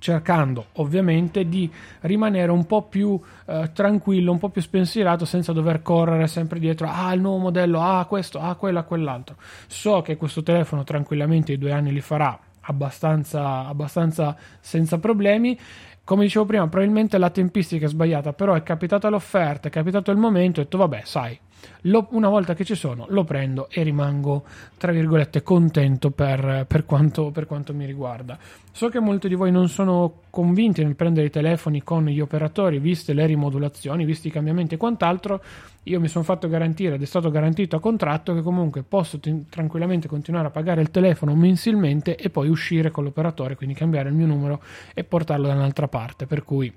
cercando 0.00 0.66
ovviamente 0.74 1.48
di 1.48 1.70
rimanere 2.00 2.50
un 2.50 2.66
po' 2.66 2.82
più 2.82 3.20
eh, 3.46 3.70
tranquillo, 3.72 4.32
un 4.32 4.38
po' 4.38 4.48
più 4.48 4.60
spensierato 4.60 5.24
senza 5.24 5.52
dover 5.52 5.82
correre 5.82 6.26
sempre 6.26 6.58
dietro 6.58 6.88
ah 6.90 7.12
il 7.12 7.20
nuovo 7.20 7.38
modello, 7.38 7.80
ah 7.80 8.04
questo, 8.06 8.40
ah 8.40 8.56
quello, 8.56 8.82
quell'altro. 8.84 9.36
So 9.68 10.02
che 10.02 10.16
questo 10.16 10.42
telefono 10.42 10.82
tranquillamente 10.82 11.52
i 11.52 11.58
due 11.58 11.70
anni 11.70 11.92
li 11.92 12.00
farà 12.00 12.36
abbastanza, 12.62 13.66
abbastanza 13.66 14.36
senza 14.58 14.98
problemi. 14.98 15.58
Come 16.02 16.24
dicevo 16.24 16.44
prima, 16.44 16.66
probabilmente 16.66 17.18
la 17.18 17.30
tempistica 17.30 17.86
è 17.86 17.88
sbagliata, 17.88 18.32
però 18.32 18.54
è 18.54 18.64
capitata 18.64 19.08
l'offerta, 19.08 19.68
è 19.68 19.70
capitato 19.70 20.10
il 20.10 20.16
momento, 20.16 20.58
ho 20.58 20.64
detto 20.64 20.78
vabbè, 20.78 21.02
sai, 21.04 21.38
lo, 21.82 22.08
una 22.10 22.28
volta 22.28 22.54
che 22.54 22.64
ci 22.64 22.74
sono 22.74 23.06
lo 23.08 23.24
prendo 23.24 23.68
e 23.70 23.82
rimango 23.82 24.44
tra 24.76 24.92
virgolette 24.92 25.42
contento 25.42 26.10
per, 26.10 26.64
per, 26.66 26.84
quanto, 26.84 27.30
per 27.30 27.46
quanto 27.46 27.74
mi 27.74 27.86
riguarda. 27.86 28.38
So 28.72 28.88
che 28.88 29.00
molti 29.00 29.28
di 29.28 29.34
voi 29.34 29.50
non 29.50 29.68
sono 29.68 30.20
convinti 30.30 30.82
nel 30.82 30.94
prendere 30.94 31.26
i 31.26 31.30
telefoni 31.30 31.82
con 31.82 32.06
gli 32.06 32.20
operatori 32.20 32.78
viste 32.78 33.12
le 33.12 33.26
rimodulazioni 33.26 34.04
visti 34.04 34.28
i 34.28 34.30
cambiamenti 34.30 34.74
e 34.74 34.78
quant'altro. 34.78 35.42
Io 35.84 35.98
mi 35.98 36.08
sono 36.08 36.24
fatto 36.24 36.48
garantire 36.48 36.94
ed 36.94 37.02
è 37.02 37.06
stato 37.06 37.30
garantito 37.30 37.76
a 37.76 37.80
contratto 37.80 38.34
che 38.34 38.42
comunque 38.42 38.82
posso 38.82 39.18
t- 39.18 39.48
tranquillamente 39.48 40.08
continuare 40.08 40.48
a 40.48 40.50
pagare 40.50 40.82
il 40.82 40.90
telefono 40.90 41.34
mensilmente 41.34 42.16
e 42.16 42.30
poi 42.30 42.48
uscire 42.48 42.90
con 42.90 43.04
l'operatore 43.04 43.56
quindi 43.56 43.74
cambiare 43.74 44.08
il 44.08 44.14
mio 44.14 44.26
numero 44.26 44.62
e 44.94 45.04
portarlo 45.04 45.46
da 45.46 45.54
un'altra 45.54 45.88
parte. 45.88 46.26
Per 46.26 46.44
cui 46.44 46.72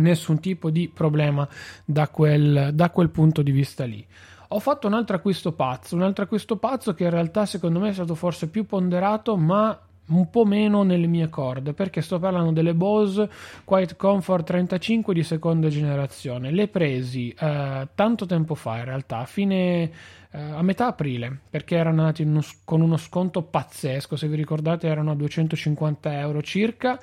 nessun 0.00 0.40
tipo 0.40 0.70
di 0.70 0.88
problema 0.88 1.48
da 1.84 2.08
quel, 2.08 2.70
da 2.72 2.90
quel 2.90 3.10
punto 3.10 3.42
di 3.42 3.50
vista 3.50 3.84
lì. 3.84 4.06
Ho 4.48 4.58
fatto 4.58 4.86
un 4.88 4.94
altro 4.94 5.16
acquisto 5.16 5.52
pazzo, 5.52 5.94
un 5.94 6.02
altro 6.02 6.24
acquisto 6.24 6.56
pazzo 6.56 6.92
che 6.92 7.04
in 7.04 7.10
realtà 7.10 7.46
secondo 7.46 7.78
me 7.78 7.90
è 7.90 7.92
stato 7.92 8.14
forse 8.14 8.48
più 8.48 8.66
ponderato, 8.66 9.36
ma 9.36 9.78
un 10.10 10.30
po' 10.30 10.44
meno 10.44 10.82
nelle 10.82 11.06
mie 11.06 11.28
corde 11.28 11.72
perché 11.72 12.00
sto 12.00 12.18
parlando 12.18 12.52
delle 12.52 12.74
Bose 12.74 13.28
Quiet 13.64 13.96
Comfort 13.96 14.46
35 14.46 15.14
di 15.14 15.22
seconda 15.22 15.68
generazione. 15.68 16.50
Le 16.50 16.68
presi 16.68 17.34
eh, 17.38 17.88
tanto 17.94 18.26
tempo 18.26 18.54
fa 18.54 18.78
in 18.78 18.84
realtà 18.84 19.18
a 19.18 19.26
fine 19.26 19.90
eh, 20.32 20.40
a 20.40 20.62
metà 20.62 20.86
aprile 20.86 21.40
perché 21.50 21.76
erano 21.76 22.02
nati 22.02 22.22
uno, 22.22 22.40
con 22.64 22.80
uno 22.80 22.96
sconto 22.96 23.42
pazzesco 23.42 24.14
se 24.14 24.28
vi 24.28 24.36
ricordate 24.36 24.86
erano 24.86 25.10
a 25.10 25.14
250 25.14 26.18
euro 26.18 26.42
circa. 26.42 26.98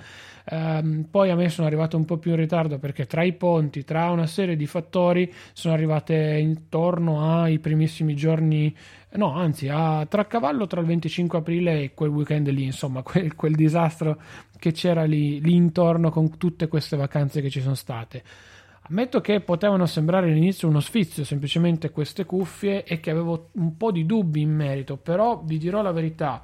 Um, 0.49 1.05
poi 1.11 1.29
a 1.29 1.35
me 1.35 1.49
sono 1.49 1.67
arrivate 1.67 1.97
un 1.97 2.05
po' 2.05 2.15
più 2.15 2.31
in 2.31 2.37
ritardo 2.37 2.79
perché 2.79 3.05
tra 3.05 3.21
i 3.21 3.33
ponti, 3.33 3.83
tra 3.83 4.09
una 4.11 4.27
serie 4.27 4.55
di 4.55 4.65
fattori, 4.65 5.29
sono 5.51 5.73
arrivate 5.73 6.37
intorno 6.39 7.41
ai 7.41 7.59
primissimi 7.59 8.15
giorni, 8.15 8.73
no, 9.13 9.33
anzi, 9.33 9.67
a, 9.69 10.05
tra 10.05 10.27
cavallo 10.27 10.67
tra 10.67 10.81
il 10.81 10.87
25 10.87 11.39
aprile 11.39 11.81
e 11.81 11.93
quel 11.93 12.09
weekend 12.09 12.49
lì, 12.49 12.63
insomma, 12.63 13.01
quel, 13.03 13.35
quel 13.35 13.55
disastro 13.55 14.19
che 14.57 14.71
c'era 14.71 15.03
lì, 15.03 15.41
lì 15.41 15.55
intorno 15.55 16.09
con 16.09 16.37
tutte 16.37 16.67
queste 16.67 16.97
vacanze 16.97 17.41
che 17.41 17.49
ci 17.49 17.61
sono 17.61 17.75
state. 17.75 18.23
Ammetto 18.89 19.19
che 19.19 19.41
potevano 19.41 19.85
sembrare 19.85 20.29
all'inizio 20.29 20.69
uno 20.69 20.79
sfizio 20.79 21.25
semplicemente 21.25 21.89
queste 21.89 22.23
cuffie 22.23 22.85
e 22.85 23.01
che 23.01 23.11
avevo 23.11 23.49
un 23.53 23.75
po' 23.75 23.91
di 23.91 24.05
dubbi 24.05 24.41
in 24.41 24.55
merito, 24.55 24.95
però 24.95 25.41
vi 25.43 25.57
dirò 25.57 25.81
la 25.81 25.91
verità 25.91 26.39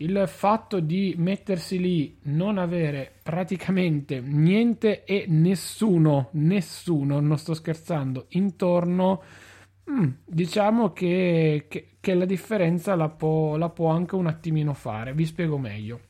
il 0.00 0.24
fatto 0.26 0.80
di 0.80 1.14
mettersi 1.18 1.78
lì, 1.78 2.16
non 2.22 2.58
avere 2.58 3.12
praticamente 3.22 4.20
niente 4.20 5.04
e 5.04 5.24
nessuno, 5.28 6.28
nessuno, 6.32 7.20
non 7.20 7.36
sto 7.36 7.52
scherzando, 7.52 8.26
intorno, 8.30 9.22
mm, 9.90 10.08
diciamo 10.24 10.92
che, 10.92 11.66
che, 11.68 11.89
che, 12.00 12.14
la 12.14 12.24
differenza 12.24 12.94
la 12.96 13.08
può, 13.08 13.56
la 13.56 13.68
può 13.68 13.90
anche 13.90 14.16
un 14.16 14.26
attimino 14.26 14.74
fare. 14.74 15.14
Vi 15.14 15.24
spiego 15.26 15.58
meglio. 15.58 16.00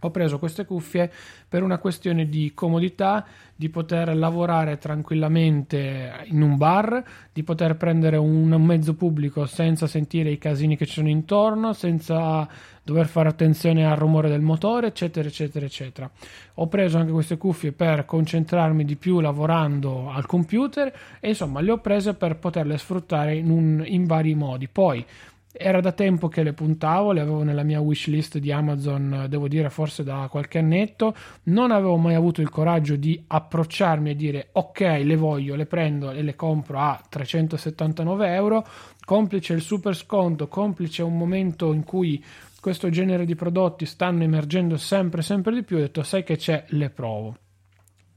Ho 0.00 0.10
preso 0.10 0.38
queste 0.38 0.64
cuffie 0.64 1.10
per 1.48 1.62
una 1.62 1.78
questione 1.78 2.28
di 2.28 2.52
comodità, 2.54 3.26
di 3.54 3.68
poter 3.68 4.16
lavorare 4.16 4.78
tranquillamente 4.78 6.24
in 6.24 6.40
un 6.40 6.56
bar, 6.56 7.02
di 7.32 7.42
poter 7.42 7.76
prendere 7.76 8.16
un 8.16 8.48
mezzo 8.64 8.94
pubblico 8.94 9.44
senza 9.44 9.86
sentire 9.86 10.30
i 10.30 10.38
casini 10.38 10.76
che 10.76 10.86
ci 10.86 10.94
sono 10.94 11.08
intorno, 11.08 11.74
senza 11.74 12.48
dover 12.82 13.06
fare 13.06 13.28
attenzione 13.28 13.86
al 13.86 13.96
rumore 13.96 14.28
del 14.28 14.40
motore, 14.40 14.88
eccetera, 14.88 15.28
eccetera, 15.28 15.66
eccetera. 15.66 16.10
Ho 16.54 16.66
preso 16.66 16.98
anche 16.98 17.12
queste 17.12 17.36
cuffie 17.36 17.72
per 17.72 18.04
concentrarmi 18.04 18.84
di 18.84 18.96
più 18.96 19.20
lavorando 19.20 20.10
al 20.10 20.26
computer 20.26 20.92
e 21.20 21.28
insomma 21.28 21.60
le 21.60 21.72
ho 21.72 21.78
prese 21.78 22.14
per 22.14 22.36
poterle 22.36 22.78
sfruttare 22.78 23.36
in, 23.36 23.50
un, 23.50 23.82
in 23.86 24.06
vari 24.06 24.34
modi. 24.34 24.68
Poi 24.68 25.04
era 25.52 25.80
da 25.80 25.92
tempo 25.92 26.28
che 26.28 26.42
le 26.42 26.52
puntavo, 26.52 27.12
le 27.12 27.20
avevo 27.20 27.42
nella 27.42 27.64
mia 27.64 27.80
wishlist 27.80 28.38
di 28.38 28.52
Amazon, 28.52 29.26
devo 29.28 29.48
dire 29.48 29.68
forse 29.68 30.04
da 30.04 30.28
qualche 30.30 30.58
annetto. 30.58 31.14
Non 31.44 31.72
avevo 31.72 31.96
mai 31.96 32.14
avuto 32.14 32.40
il 32.40 32.48
coraggio 32.48 32.96
di 32.96 33.22
approcciarmi 33.26 34.10
e 34.10 34.14
dire 34.14 34.48
ok, 34.52 34.80
le 35.02 35.16
voglio, 35.16 35.56
le 35.56 35.66
prendo 35.66 36.12
e 36.12 36.22
le 36.22 36.36
compro 36.36 36.78
a 36.78 37.02
379 37.08 38.34
euro. 38.34 38.66
Complice 39.04 39.52
il 39.54 39.60
super 39.60 39.96
sconto, 39.96 40.46
complice 40.46 41.02
un 41.02 41.16
momento 41.16 41.72
in 41.72 41.82
cui 41.82 42.22
questo 42.60 42.90
genere 42.90 43.24
di 43.24 43.34
prodotti 43.34 43.86
stanno 43.86 44.22
emergendo 44.22 44.76
sempre 44.76 45.22
sempre 45.22 45.54
di 45.54 45.62
più, 45.62 45.78
ho 45.78 45.80
detto 45.80 46.02
sai 46.02 46.22
che 46.22 46.36
c'è, 46.36 46.64
le 46.68 46.90
provo. 46.90 47.36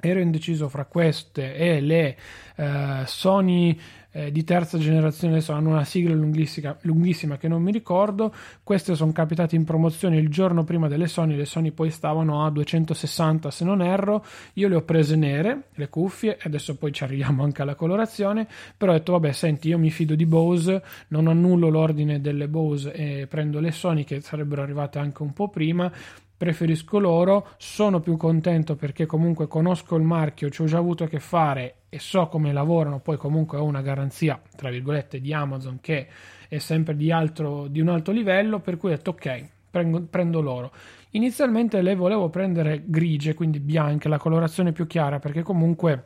Ero 0.09 0.19
indeciso 0.19 0.67
fra 0.67 0.83
queste 0.83 1.55
e 1.55 1.79
le 1.79 2.17
eh, 2.55 3.03
Sony 3.05 3.79
eh, 4.15 4.31
di 4.31 4.43
terza 4.43 4.77
generazione, 4.77 5.35
adesso 5.35 5.53
hanno 5.53 5.69
una 5.69 5.83
sigla 5.83 6.13
lunghissima, 6.13 6.77
lunghissima, 6.81 7.37
che 7.37 7.47
non 7.47 7.63
mi 7.63 7.71
ricordo. 7.71 8.33
Queste 8.61 8.95
sono 8.95 9.11
capitate 9.11 9.55
in 9.55 9.63
promozione 9.63 10.17
il 10.17 10.29
giorno 10.29 10.63
prima 10.63 10.87
delle 10.87 11.07
Sony, 11.07 11.35
le 11.35 11.45
Sony 11.45 11.71
poi 11.71 11.89
stavano 11.89 12.45
a 12.45 12.51
260 12.51 13.49
se 13.49 13.65
non 13.65 13.81
erro. 13.81 14.23
Io 14.53 14.67
le 14.67 14.75
ho 14.75 14.81
prese 14.83 15.15
nere, 15.15 15.69
le 15.73 15.89
cuffie, 15.89 16.37
adesso 16.43 16.75
poi 16.75 16.91
ci 16.91 17.03
arriviamo 17.03 17.43
anche 17.43 17.63
alla 17.63 17.75
colorazione. 17.75 18.47
Però 18.77 18.91
ho 18.91 18.95
detto, 18.95 19.13
vabbè, 19.13 19.31
senti, 19.31 19.69
io 19.69 19.79
mi 19.79 19.89
fido 19.89 20.13
di 20.13 20.25
Bose, 20.25 20.83
non 21.07 21.27
annullo 21.27 21.69
l'ordine 21.69 22.21
delle 22.21 22.47
Bose 22.47 22.93
e 22.93 23.25
prendo 23.27 23.59
le 23.59 23.71
Sony 23.71 24.03
che 24.03 24.21
sarebbero 24.21 24.61
arrivate 24.61 24.99
anche 24.99 25.23
un 25.23 25.33
po' 25.33 25.49
prima 25.49 25.91
preferisco 26.43 26.99
loro, 26.99 27.47
sono 27.55 28.01
più 28.01 28.17
contento 28.17 28.75
perché 28.75 29.05
comunque 29.05 29.47
conosco 29.47 29.95
il 29.95 30.03
marchio, 30.03 30.49
ci 30.49 30.61
ho 30.61 30.65
già 30.65 30.77
avuto 30.77 31.05
a 31.05 31.07
che 31.07 31.21
fare 31.21 31.75
e 31.87 31.99
so 31.99 32.27
come 32.27 32.51
lavorano, 32.51 32.99
poi 32.99 33.15
comunque 33.15 33.59
ho 33.59 33.63
una 33.63 33.81
garanzia, 33.81 34.41
tra 34.53 34.69
virgolette, 34.69 35.21
di 35.21 35.31
Amazon 35.31 35.77
che 35.79 36.05
è 36.49 36.57
sempre 36.57 36.97
di, 36.97 37.13
altro, 37.13 37.67
di 37.67 37.79
un 37.79 37.87
alto 37.87 38.11
livello, 38.11 38.59
per 38.59 38.75
cui 38.75 38.91
ho 38.91 38.95
detto 38.95 39.11
ok, 39.11 39.49
prendo, 39.71 40.01
prendo 40.01 40.41
loro. 40.41 40.73
Inizialmente 41.11 41.81
le 41.81 41.95
volevo 41.95 42.27
prendere 42.29 42.83
grigie, 42.87 43.35
quindi 43.35 43.61
bianche, 43.61 44.09
la 44.09 44.17
colorazione 44.17 44.73
più 44.73 44.85
chiara, 44.85 45.19
perché 45.19 45.43
comunque 45.43 46.03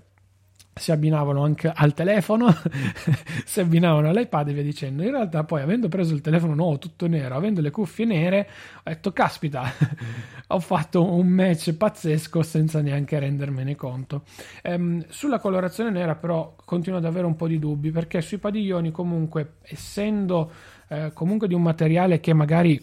si 0.77 0.91
abbinavano 0.91 1.43
anche 1.43 1.72
al 1.74 1.93
telefono, 1.93 2.53
si 3.46 3.60
abbinavano 3.60 4.10
all'iPad 4.10 4.50
e 4.50 4.53
via 4.53 4.63
dicendo. 4.63 5.03
In 5.03 5.12
realtà, 5.12 5.43
poi, 5.43 5.62
avendo 5.62 5.88
preso 5.89 6.13
il 6.13 6.22
telefono 6.22 6.55
nuovo 6.55 6.77
tutto 6.77 7.07
nero, 7.07 7.36
avendo 7.36 7.62
le 7.62 7.72
cuffie 7.72 8.05
nere, 8.05 8.48
ho 8.77 8.81
detto: 8.89 9.12
Caspita, 9.12 9.72
ho 10.48 10.60
fatto 10.60 11.03
un 11.03 11.27
match 11.27 11.74
pazzesco 11.74 12.41
senza 12.41 12.81
neanche 12.81 13.19
rendermene 13.19 13.75
conto. 13.75 14.24
Ehm, 14.63 15.05
sulla 15.10 15.39
colorazione 15.39 15.89
nera, 15.89 16.15
però, 16.15 16.55
continuo 16.63 17.00
ad 17.00 17.05
avere 17.05 17.25
un 17.25 17.36
po' 17.36 17.48
di 17.48 17.60
dubbi 17.60 17.91
perché 17.91 18.22
sui 18.22 18.38
padiglioni, 18.38 18.91
comunque, 18.91 19.55
essendo 19.63 20.51
eh, 20.89 21.12
comunque 21.13 21.48
di 21.48 21.53
un 21.53 21.62
materiale 21.62 22.19
che 22.19 22.34
magari 22.34 22.81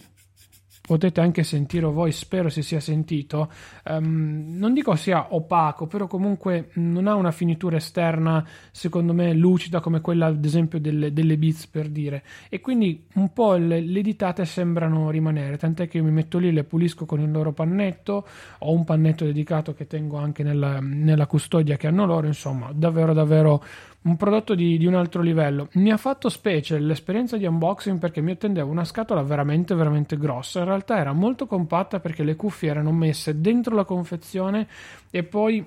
potete 0.86 1.22
anche 1.22 1.44
sentire 1.44 1.86
voi, 1.86 2.12
spero 2.12 2.50
si 2.50 2.62
sia 2.62 2.78
sentito. 2.78 3.50
Um, 3.86 4.54
non 4.58 4.74
dico 4.74 4.94
sia 4.96 5.34
opaco, 5.34 5.86
però 5.86 6.06
comunque 6.06 6.68
non 6.74 7.06
ha 7.06 7.14
una 7.14 7.30
finitura 7.30 7.76
esterna, 7.76 8.46
secondo 8.70 9.14
me, 9.14 9.32
lucida 9.32 9.80
come 9.80 10.02
quella, 10.02 10.26
ad 10.26 10.44
esempio, 10.44 10.78
delle, 10.78 11.12
delle 11.14 11.38
Beats 11.38 11.66
per 11.68 11.88
dire. 11.88 12.22
E 12.50 12.60
quindi 12.60 13.06
un 13.14 13.32
po' 13.32 13.54
le, 13.54 13.80
le 13.80 14.02
ditate 14.02 14.44
sembrano 14.44 15.08
rimanere, 15.08 15.56
tant'è 15.56 15.88
che 15.88 15.96
io 15.96 16.04
mi 16.04 16.10
metto 16.10 16.36
lì, 16.36 16.52
le 16.52 16.64
pulisco 16.64 17.06
con 17.06 17.20
il 17.20 17.30
loro 17.30 17.52
pannetto. 17.52 18.26
Ho 18.58 18.72
un 18.72 18.84
pannetto 18.84 19.24
dedicato 19.24 19.72
che 19.72 19.86
tengo 19.86 20.18
anche 20.18 20.42
nella, 20.42 20.80
nella 20.80 21.26
custodia 21.26 21.78
che 21.78 21.86
hanno 21.86 22.04
loro, 22.04 22.26
insomma, 22.26 22.70
davvero, 22.74 23.14
davvero 23.14 23.64
un 24.04 24.16
prodotto 24.16 24.54
di, 24.54 24.76
di, 24.76 24.86
un 24.86 24.94
altro 24.94 25.22
livello. 25.22 25.68
Mi 25.74 25.90
ha 25.90 25.96
fatto 25.96 26.28
specie 26.28 26.78
l'esperienza 26.78 27.36
di 27.36 27.46
unboxing 27.46 27.98
perché 27.98 28.20
mi 28.20 28.32
attendevo 28.32 28.70
una 28.70 28.84
scatola 28.84 29.22
veramente, 29.22 29.74
veramente 29.74 30.16
grossa. 30.16 30.60
In 30.60 30.66
realtà 30.66 30.98
era 30.98 31.12
molto 31.12 31.46
compatta 31.46 32.00
perché 32.00 32.22
le 32.22 32.36
cuffie 32.36 32.70
erano 32.70 32.92
messe 32.92 33.40
dentro 33.40 33.74
la 33.74 33.84
confezione 33.84 34.68
e 35.10 35.22
poi 35.22 35.64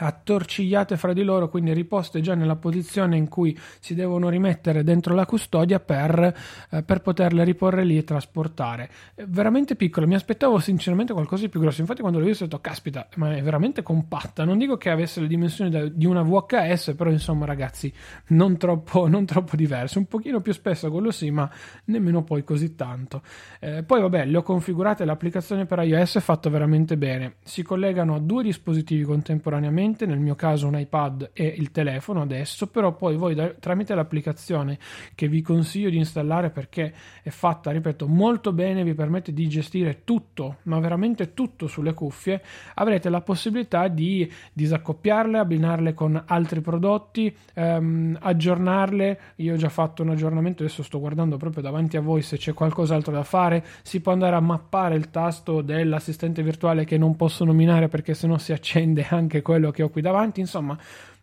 attorcigliate 0.00 0.96
fra 0.96 1.12
di 1.12 1.22
loro, 1.22 1.48
quindi 1.48 1.72
riposte 1.72 2.20
già 2.20 2.34
nella 2.34 2.56
posizione 2.56 3.16
in 3.16 3.28
cui 3.28 3.58
si 3.80 3.94
devono 3.94 4.28
rimettere 4.28 4.84
dentro 4.84 5.14
la 5.14 5.26
custodia 5.26 5.80
per, 5.80 6.34
eh, 6.70 6.82
per 6.82 7.00
poterle 7.00 7.44
riporre 7.44 7.84
lì 7.84 7.98
e 7.98 8.04
trasportare. 8.04 8.88
È 9.14 9.24
veramente 9.26 9.74
piccola, 9.74 10.06
mi 10.06 10.14
aspettavo 10.14 10.58
sinceramente 10.58 11.12
qualcosa 11.12 11.42
di 11.42 11.48
più 11.48 11.60
grosso. 11.60 11.80
Infatti, 11.80 12.00
quando 12.00 12.18
l'ho 12.18 12.26
visto, 12.26 12.44
ho 12.44 12.46
detto: 12.46 12.60
Caspita, 12.60 13.08
ma 13.16 13.34
è 13.34 13.42
veramente 13.42 13.82
compatta. 13.82 14.44
Non 14.44 14.58
dico 14.58 14.76
che 14.76 14.90
avesse 14.90 15.20
le 15.20 15.26
dimensioni 15.26 15.92
di 15.94 16.06
una 16.06 16.22
VHS, 16.22 16.94
però 16.96 17.10
insomma, 17.10 17.44
ragazzi, 17.44 17.92
non 18.28 18.56
troppo, 18.56 19.06
non 19.08 19.24
troppo 19.26 19.56
diverse. 19.56 19.98
Un 19.98 20.06
pochino 20.06 20.40
più 20.40 20.52
spesso, 20.52 20.90
quello 20.90 21.10
sì, 21.10 21.30
ma 21.30 21.50
nemmeno 21.86 22.22
poi 22.22 22.44
così 22.44 22.74
tanto. 22.74 23.22
Eh, 23.58 23.82
poi, 23.82 24.00
vabbè, 24.00 24.26
le 24.26 24.36
ho 24.36 24.42
configurate. 24.42 25.04
L'applicazione 25.04 25.66
per 25.66 25.80
iOS 25.80 26.16
è 26.16 26.20
fatta 26.20 26.48
veramente 26.50 26.96
bene. 26.96 27.36
Si 27.42 27.62
collegano 27.62 28.14
a 28.14 28.18
due 28.18 28.42
dispositivi 28.42 29.02
contemporaneamente 29.02 29.87
direttamente, 29.88 30.06
nel 30.06 30.18
mio 30.18 30.34
caso 30.34 30.66
un 30.66 30.78
iPad 30.78 31.30
e 31.32 31.46
il 31.46 31.70
telefono 31.70 32.22
adesso, 32.22 32.66
però 32.66 32.94
poi 32.94 33.16
voi 33.16 33.34
da, 33.34 33.48
tramite 33.48 33.94
l'applicazione 33.94 34.78
che 35.14 35.28
vi 35.28 35.40
consiglio 35.40 35.90
di 35.90 35.96
installare 35.96 36.50
perché 36.50 36.92
è 37.22 37.30
fatta, 37.30 37.70
ripeto, 37.70 38.06
molto 38.06 38.52
bene, 38.52 38.84
vi 38.84 38.94
permette 38.94 39.32
di 39.32 39.48
gestire 39.48 40.02
tutto, 40.04 40.56
ma 40.64 40.78
veramente 40.78 41.34
tutto 41.34 41.66
sulle 41.66 41.94
cuffie, 41.94 42.42
avrete 42.74 43.08
la 43.08 43.20
possibilità 43.20 43.88
di 43.88 44.30
disaccoppiarle, 44.52 45.38
abbinarle 45.38 45.94
con 45.94 46.22
altri 46.26 46.60
prodotti, 46.60 47.34
ehm, 47.54 48.18
aggiornarle. 48.20 49.20
Io 49.36 49.54
ho 49.54 49.56
già 49.56 49.68
fatto 49.68 50.02
un 50.02 50.10
aggiornamento, 50.10 50.62
adesso 50.62 50.82
sto 50.82 51.00
guardando 51.00 51.36
proprio 51.36 51.62
davanti 51.62 51.96
a 51.96 52.00
voi 52.00 52.22
se 52.22 52.36
c'è 52.36 52.52
qualcos'altro 52.52 53.12
da 53.12 53.22
fare. 53.22 53.64
Si 53.82 54.00
può 54.00 54.12
andare 54.12 54.36
a 54.36 54.40
mappare 54.40 54.96
il 54.96 55.10
tasto 55.10 55.62
dell'assistente 55.62 56.42
virtuale 56.42 56.84
che 56.84 56.98
non 56.98 57.16
posso 57.16 57.44
nominare 57.44 57.88
perché 57.88 58.14
sennò 58.14 58.36
si 58.38 58.52
accende 58.52 59.06
anche 59.08 59.42
quello 59.42 59.70
che 59.70 59.77
che 59.78 59.84
ho 59.84 59.90
qui 59.90 60.02
davanti, 60.02 60.40
insomma, 60.40 60.76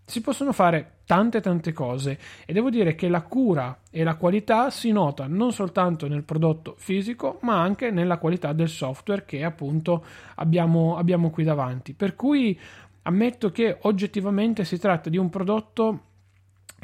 si 0.05 0.21
possono 0.21 0.53
fare 0.53 0.99
tante 1.05 1.41
tante 1.41 1.73
cose. 1.73 2.17
E 2.45 2.53
devo 2.53 2.69
dire 2.69 2.95
che 2.95 3.09
la 3.09 3.21
cura 3.21 3.79
e 3.91 4.03
la 4.03 4.15
qualità 4.15 4.69
si 4.69 4.93
nota 4.93 5.27
non 5.27 5.51
soltanto 5.51 6.07
nel 6.07 6.23
prodotto 6.23 6.75
fisico 6.77 7.39
ma 7.41 7.61
anche 7.61 7.91
nella 7.91 8.17
qualità 8.17 8.53
del 8.53 8.69
software 8.69 9.25
che 9.25 9.43
appunto 9.43 10.05
abbiamo, 10.35 10.95
abbiamo 10.95 11.31
qui 11.31 11.43
davanti. 11.43 11.93
Per 11.93 12.15
cui 12.15 12.57
ammetto 13.01 13.51
che 13.51 13.77
oggettivamente 13.81 14.63
si 14.63 14.79
tratta 14.79 15.09
di 15.09 15.17
un 15.17 15.29
prodotto 15.29 15.99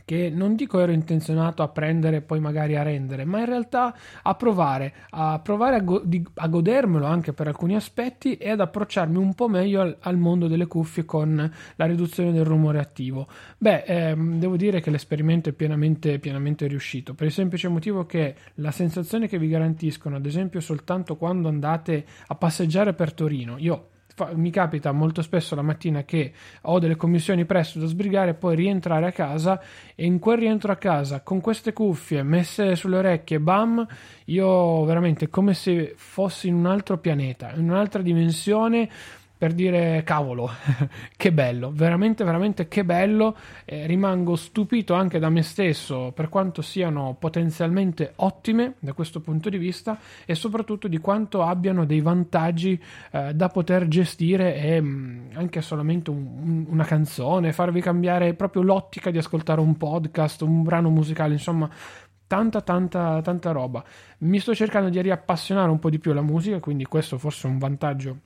che 0.06 0.30
non 0.34 0.56
dico 0.56 0.80
ero 0.80 0.92
intenzionato 0.92 1.64
a 1.64 1.68
prendere 1.68 2.18
e 2.18 2.22
poi 2.22 2.40
magari 2.40 2.76
a 2.76 2.84
rendere, 2.84 3.26
ma 3.26 3.40
in 3.40 3.46
realtà 3.46 3.96
a 4.22 4.36
provare, 4.36 4.94
a 5.12 5.40
provare 5.40 5.76
a, 5.78 5.80
go- 5.80 6.02
di- 6.04 6.26
a 6.36 6.48
godermelo 6.48 7.06
anche 7.06 7.34
per 7.34 7.48
alcuni 7.48 7.76
aspetti 7.76 8.38
e 8.38 8.50
ad 8.50 8.60
approcciarmi 8.60 9.18
un 9.18 9.34
po' 9.34 9.48
meglio 9.48 9.82
al, 9.82 9.98
al 10.02 10.18
mondo 10.18 10.48
delle 10.48 10.68
cuffie 10.68 11.06
con 11.06 11.52
la 11.76 11.86
riduzione 11.86 12.32
del 12.32 12.46
rumore 12.46 12.80
attivo. 12.80 13.28
Beh, 13.58 13.84
ehm, 13.84 14.40
devo 14.40 14.58
dire 14.58 14.82
che 14.82 14.90
l'esperimento 14.90 15.50
è 15.50 15.54
pienamente, 15.54 16.20
pienamente 16.20 16.68
riuscito, 16.68 17.14
per 17.14 17.28
il 17.28 17.34
semplice 17.34 17.68
motivo 17.68 18.06
che 18.06 18.36
la 18.56 18.72
sensazione 18.72 19.28
che 19.28 19.38
vi 19.38 19.48
garantiscono, 19.48 20.16
ad 20.16 20.26
esempio 20.26 20.60
soltanto 20.60 21.16
quando 21.16 21.48
andate 21.48 22.06
a 22.28 22.36
passeggiare 22.36 22.94
per 22.94 23.14
Torino, 23.14 23.56
io 23.58 23.88
mi 24.34 24.52
capita 24.52 24.92
molto 24.92 25.22
spesso 25.22 25.56
la 25.56 25.62
mattina 25.62 26.04
che 26.04 26.34
ho 26.62 26.80
delle 26.80 26.96
commissioni 26.96 27.46
presto 27.46 27.80
da 27.80 27.86
sbrigare, 27.86 28.34
poi 28.34 28.56
rientrare 28.56 29.06
a 29.06 29.12
casa 29.12 29.62
e 29.96 30.06
in 30.06 30.20
quel 30.20 30.38
rientro 30.38 30.72
a 30.72 30.76
casa 30.76 31.22
con 31.22 31.42
queste 31.42 31.74
cuffie 31.74 32.24
messe 32.24 32.76
sulle 32.76 32.98
orecchie, 32.98 33.40
bam, 33.40 33.86
io 34.26 34.84
veramente 34.86 35.30
come 35.30 35.54
se 35.54 35.94
fossi 35.96 36.48
in 36.48 36.56
un 36.56 36.66
altro 36.66 36.98
pianeta, 36.98 37.52
in 37.54 37.70
un'altra 37.70 38.02
dimensione 38.02 38.90
per 39.42 39.54
dire 39.54 40.04
cavolo, 40.04 40.52
che 41.18 41.34
bello, 41.34 41.72
veramente, 41.74 42.24
veramente 42.24 42.68
che 42.68 42.86
bello. 42.86 43.36
Eh, 43.66 43.88
rimango 43.88 44.36
stupito 44.36 44.94
anche 44.94 45.18
da 45.18 45.30
me 45.30 45.42
stesso 45.42 46.12
per 46.14 46.30
quanto 46.30 46.62
siano 46.62 47.16
potenzialmente 47.18 48.14
ottime 48.18 48.76
da 48.78 48.94
questo 48.94 49.20
punto 49.20 49.50
di 49.50 49.58
vista 49.58 49.98
e 50.26 50.36
soprattutto 50.36 50.88
di 50.88 51.00
quanto 51.00 51.42
abbiano 51.42 51.86
dei 51.86 52.02
vantaggi 52.02 52.80
eh, 53.14 53.34
da 53.34 53.48
poter 53.48 53.88
gestire 53.88 54.58
e 54.58 54.80
mh, 54.80 54.86
mm, 54.86 55.26
anche 55.34 55.62
solamente 55.62 56.12
un, 56.12 56.18
un, 56.18 56.66
una 56.70 56.84
canzone, 56.84 57.52
farvi 57.52 57.82
cambiare 57.82 58.36
proprio 58.36 58.62
l'ottica 58.62 59.10
di 59.10 59.18
ascoltare 59.18 59.60
un 59.60 59.76
podcast, 59.76 60.44
un 60.44 60.62
brano 60.62 60.92
musicale, 60.92 61.34
insomma 61.34 61.68
tanta 62.28 62.62
tanta 62.62 63.20
tanta 63.24 63.50
roba. 63.50 63.84
Mi 64.20 64.38
sto 64.38 64.54
cercando 64.54 64.90
di 64.90 65.02
riappassionare 65.02 65.72
un 65.72 65.80
po' 65.80 65.90
di 65.90 65.98
più 65.98 66.12
alla 66.12 66.22
musica, 66.22 66.60
quindi 66.60 66.86
questo 66.86 67.18
forse 67.18 67.48
è 67.48 67.50
un 67.50 67.58
vantaggio 67.58 68.18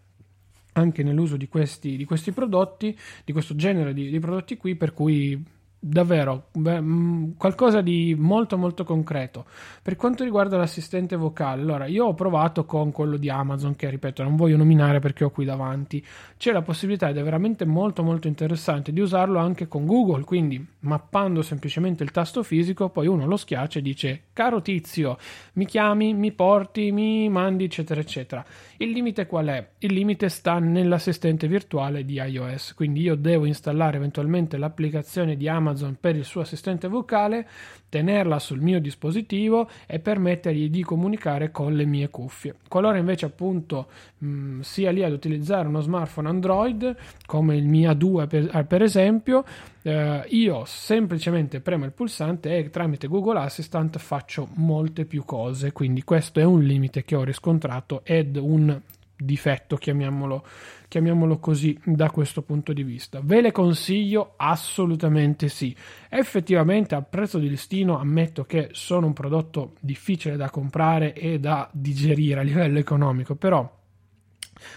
anche 0.75 1.03
nell'uso 1.03 1.38
di 1.38 1.47
questi, 1.47 1.97
di 1.97 2.05
questi 2.05 2.31
prodotti, 2.31 2.97
di 3.23 3.31
questo 3.31 3.55
genere 3.55 3.93
di, 3.93 4.09
di 4.09 4.19
prodotti 4.19 4.57
qui, 4.57 4.75
per 4.75 4.93
cui 4.93 5.53
davvero 5.88 6.47
beh, 6.51 6.81
mm, 6.81 7.31
qualcosa 7.38 7.81
di 7.81 8.15
molto 8.17 8.57
molto 8.57 8.83
concreto. 8.83 9.45
Per 9.83 9.95
quanto 9.95 10.23
riguarda 10.23 10.57
l'assistente 10.57 11.15
vocale 11.15 11.61
allora 11.61 11.85
io 11.85 12.05
ho 12.05 12.13
provato 12.15 12.65
con 12.65 12.91
quello 12.91 13.17
di 13.17 13.29
Amazon 13.29 13.75
che 13.75 13.89
ripeto 13.89 14.23
non 14.23 14.35
voglio 14.35 14.57
nominare 14.57 14.99
perché 14.99 15.23
ho 15.23 15.29
qui 15.29 15.45
davanti. 15.45 16.03
C'è 16.38 16.51
la 16.51 16.63
possibilità 16.63 17.09
ed 17.09 17.17
è 17.17 17.23
veramente 17.23 17.65
molto 17.65 18.01
molto 18.01 18.27
interessante 18.27 18.91
di 18.91 18.99
usarlo 18.99 19.38
anche 19.38 19.67
con 19.67 19.85
Google 19.85 20.23
quindi 20.23 20.65
mappando 20.79 21.43
semplicemente 21.43 22.03
il 22.03 22.11
tasto 22.11 22.41
fisico 22.41 22.89
poi 22.89 23.05
uno 23.07 23.27
lo 23.27 23.38
schiaccia 23.38 23.79
e 23.79 23.81
dice 23.83 24.21
caro 24.33 24.61
tizio 24.61 25.17
mi 25.53 25.65
chiami 25.65 26.13
mi 26.13 26.31
porti 26.31 26.91
mi 26.91 27.29
mandi 27.29 27.65
eccetera 27.65 27.99
eccetera 27.99 28.43
il 28.77 28.89
limite 28.91 29.25
qual 29.25 29.47
è? 29.47 29.69
il 29.79 29.93
limite 29.93 30.29
sta 30.29 30.59
nell'assistente 30.59 31.47
virtuale 31.47 32.03
di 32.05 32.15
iOS 32.15 32.73
quindi 32.73 33.01
io 33.01 33.15
devo 33.15 33.45
installare 33.45 33.97
eventualmente 33.97 34.57
l'applicazione 34.57 35.35
di 35.35 35.47
Amazon 35.47 35.97
per 35.99 36.15
il 36.15 36.25
suo 36.25 36.41
assistente 36.41 36.88
vocale, 36.88 37.47
tenerla 37.95 38.39
sul 38.39 38.60
mio 38.60 38.81
dispositivo 38.81 39.69
e 39.88 39.99
permettergli 39.99 40.69
di 40.69 40.84
comunicare 40.84 41.49
con 41.49 41.73
le 41.73 41.86
mie 41.86 42.10
cuffie. 42.10 42.55
Qualora 42.67 42.97
invece 42.97 43.25
appunto 43.25 43.88
mh, 44.17 44.60
sia 44.60 44.91
lì 44.91 45.01
ad 45.01 45.13
utilizzare 45.13 45.69
uno 45.69 45.79
smartphone 45.79 46.27
Android 46.27 46.93
come 47.25 47.55
il 47.55 47.65
Mia 47.65 47.93
2 47.93 48.27
per, 48.27 48.65
per 48.65 48.81
esempio, 48.81 49.45
eh, 49.81 50.25
io 50.27 50.63
semplicemente 50.65 51.62
premo 51.62 51.86
il 51.86 51.93
pulsante 51.93 52.58
e 52.58 52.69
tramite 52.69 53.08
Google 53.08 53.39
Assistant 53.39 53.97
faccio 53.97 54.49
molte 54.55 55.05
più 55.05 55.23
cose, 55.23 55.71
quindi 55.71 56.03
questo 56.03 56.41
è 56.41 56.43
un 56.43 56.62
limite 56.62 57.05
che 57.05 57.15
ho 57.15 57.23
riscontrato 57.23 58.01
ed 58.03 58.36
un 58.36 58.77
difetto, 59.17 59.78
chiamiamolo, 59.78 60.45
chiamiamolo 60.88 61.39
così, 61.39 61.80
da 61.84 62.10
questo 62.10 62.41
punto 62.41 62.73
di 62.73 62.84
vista. 62.84 63.21
Ve 63.23 63.41
le 63.41 63.51
consiglio? 63.51 64.34
Assolutamente 64.38 65.47
sì. 65.47 65.75
Effettivamente 66.10 66.95
a 66.95 67.01
prezzo 67.01 67.39
di 67.39 67.49
listino 67.49 67.97
ammetto 67.99 68.45
che 68.45 68.69
sono 68.71 69.08
un 69.08 69.13
prodotto 69.13 69.73
difficile 69.80 70.36
da 70.36 70.49
comprare 70.49 71.13
e 71.13 71.39
da 71.39 71.69
digerire 71.71 72.39
a 72.39 72.43
livello 72.43 72.80
economico, 72.80 73.36
però 73.36 73.84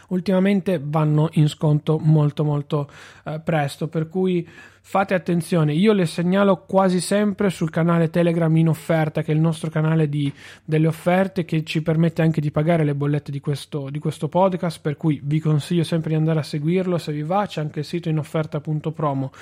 ultimamente 0.09 0.81
vanno 0.83 1.29
in 1.33 1.49
sconto 1.49 1.99
molto 1.99 2.45
molto 2.45 2.91
eh, 3.25 3.41
presto 3.41 3.89
per 3.89 4.09
cui 4.09 4.47
fate 4.89 5.13
attenzione. 5.13 5.75
Io 5.75 5.93
le 5.93 6.07
segnalo 6.07 6.65
quasi 6.65 7.01
sempre 7.01 7.51
sul 7.51 7.69
canale 7.69 8.09
telegram 8.09 8.57
in 8.57 8.69
offerta 8.69 9.23
che 9.23 9.33
è 9.33 9.35
il 9.35 9.41
nostro 9.41 9.69
canale 9.69 10.09
di, 10.09 10.33
delle 10.65 10.87
offerte 10.87 11.45
che 11.45 11.63
ci 11.63 11.83
permette 11.83 12.23
anche 12.23 12.41
di 12.41 12.51
pagare 12.51 12.85
le 12.85 12.95
bollette 12.95 13.31
di 13.31 13.41
questo, 13.41 13.91
di 13.91 13.99
questo 13.99 14.29
podcast 14.29 14.81
per 14.81 14.97
cui 14.97 15.21
vi 15.23 15.41
consiglio 15.41 15.85
sempre 15.85 16.11
di 16.11 16.17
andare 16.17 16.39
a 16.39 16.43
seguirlo 16.43 16.97
se 16.97 17.13
vi 17.13 17.23
va. 17.23 17.47
C'è 17.47 17.61
anche 17.61 17.81
il 17.81 17.85
sito 17.85 18.09
in 18.09 18.19
offerta.promo 18.19 19.33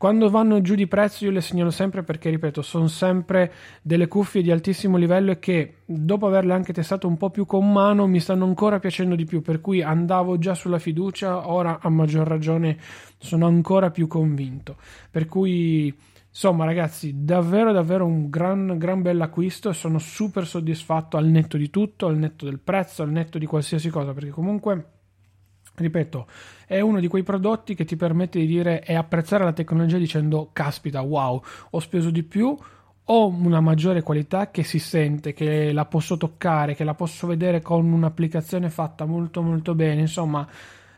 quando 0.00 0.30
vanno 0.30 0.62
giù 0.62 0.76
di 0.76 0.86
prezzo 0.86 1.26
io 1.26 1.30
le 1.30 1.42
segnalo 1.42 1.68
sempre 1.68 2.02
perché, 2.02 2.30
ripeto, 2.30 2.62
sono 2.62 2.86
sempre 2.86 3.52
delle 3.82 4.08
cuffie 4.08 4.40
di 4.40 4.50
altissimo 4.50 4.96
livello 4.96 5.32
e 5.32 5.38
che 5.38 5.74
dopo 5.84 6.26
averle 6.26 6.54
anche 6.54 6.72
testate 6.72 7.04
un 7.04 7.18
po' 7.18 7.28
più 7.28 7.44
con 7.44 7.70
mano 7.70 8.06
mi 8.06 8.18
stanno 8.18 8.46
ancora 8.46 8.78
piacendo 8.78 9.14
di 9.14 9.26
più, 9.26 9.42
per 9.42 9.60
cui 9.60 9.82
andavo 9.82 10.38
già 10.38 10.54
sulla 10.54 10.78
fiducia, 10.78 11.50
ora 11.50 11.80
a 11.82 11.90
maggior 11.90 12.26
ragione 12.26 12.78
sono 13.18 13.46
ancora 13.46 13.90
più 13.90 14.06
convinto. 14.06 14.78
Per 15.10 15.26
cui... 15.26 15.94
Insomma, 16.30 16.64
ragazzi, 16.64 17.22
davvero, 17.22 17.70
davvero 17.70 18.06
un 18.06 18.30
gran, 18.30 18.78
gran 18.78 19.02
bell'acquisto 19.02 19.68
e 19.68 19.74
sono 19.74 19.98
super 19.98 20.46
soddisfatto 20.46 21.18
al 21.18 21.26
netto 21.26 21.58
di 21.58 21.68
tutto, 21.68 22.06
al 22.06 22.16
netto 22.16 22.46
del 22.46 22.60
prezzo, 22.60 23.02
al 23.02 23.10
netto 23.10 23.36
di 23.36 23.44
qualsiasi 23.44 23.90
cosa, 23.90 24.14
perché 24.14 24.30
comunque 24.30 24.99
ripeto, 25.80 26.26
è 26.66 26.80
uno 26.80 27.00
di 27.00 27.08
quei 27.08 27.22
prodotti 27.22 27.74
che 27.74 27.84
ti 27.84 27.96
permette 27.96 28.38
di 28.38 28.46
dire 28.46 28.84
e 28.84 28.94
apprezzare 28.94 29.44
la 29.44 29.52
tecnologia 29.52 29.98
dicendo 29.98 30.50
caspita, 30.52 31.00
wow, 31.00 31.42
ho 31.70 31.80
speso 31.80 32.10
di 32.10 32.22
più, 32.22 32.56
ho 33.04 33.26
una 33.26 33.60
maggiore 33.60 34.02
qualità 34.02 34.50
che 34.50 34.62
si 34.62 34.78
sente, 34.78 35.32
che 35.32 35.72
la 35.72 35.86
posso 35.86 36.16
toccare, 36.16 36.74
che 36.74 36.84
la 36.84 36.94
posso 36.94 37.26
vedere 37.26 37.60
con 37.60 37.90
un'applicazione 37.90 38.70
fatta 38.70 39.04
molto 39.04 39.42
molto 39.42 39.74
bene, 39.74 40.02
insomma, 40.02 40.46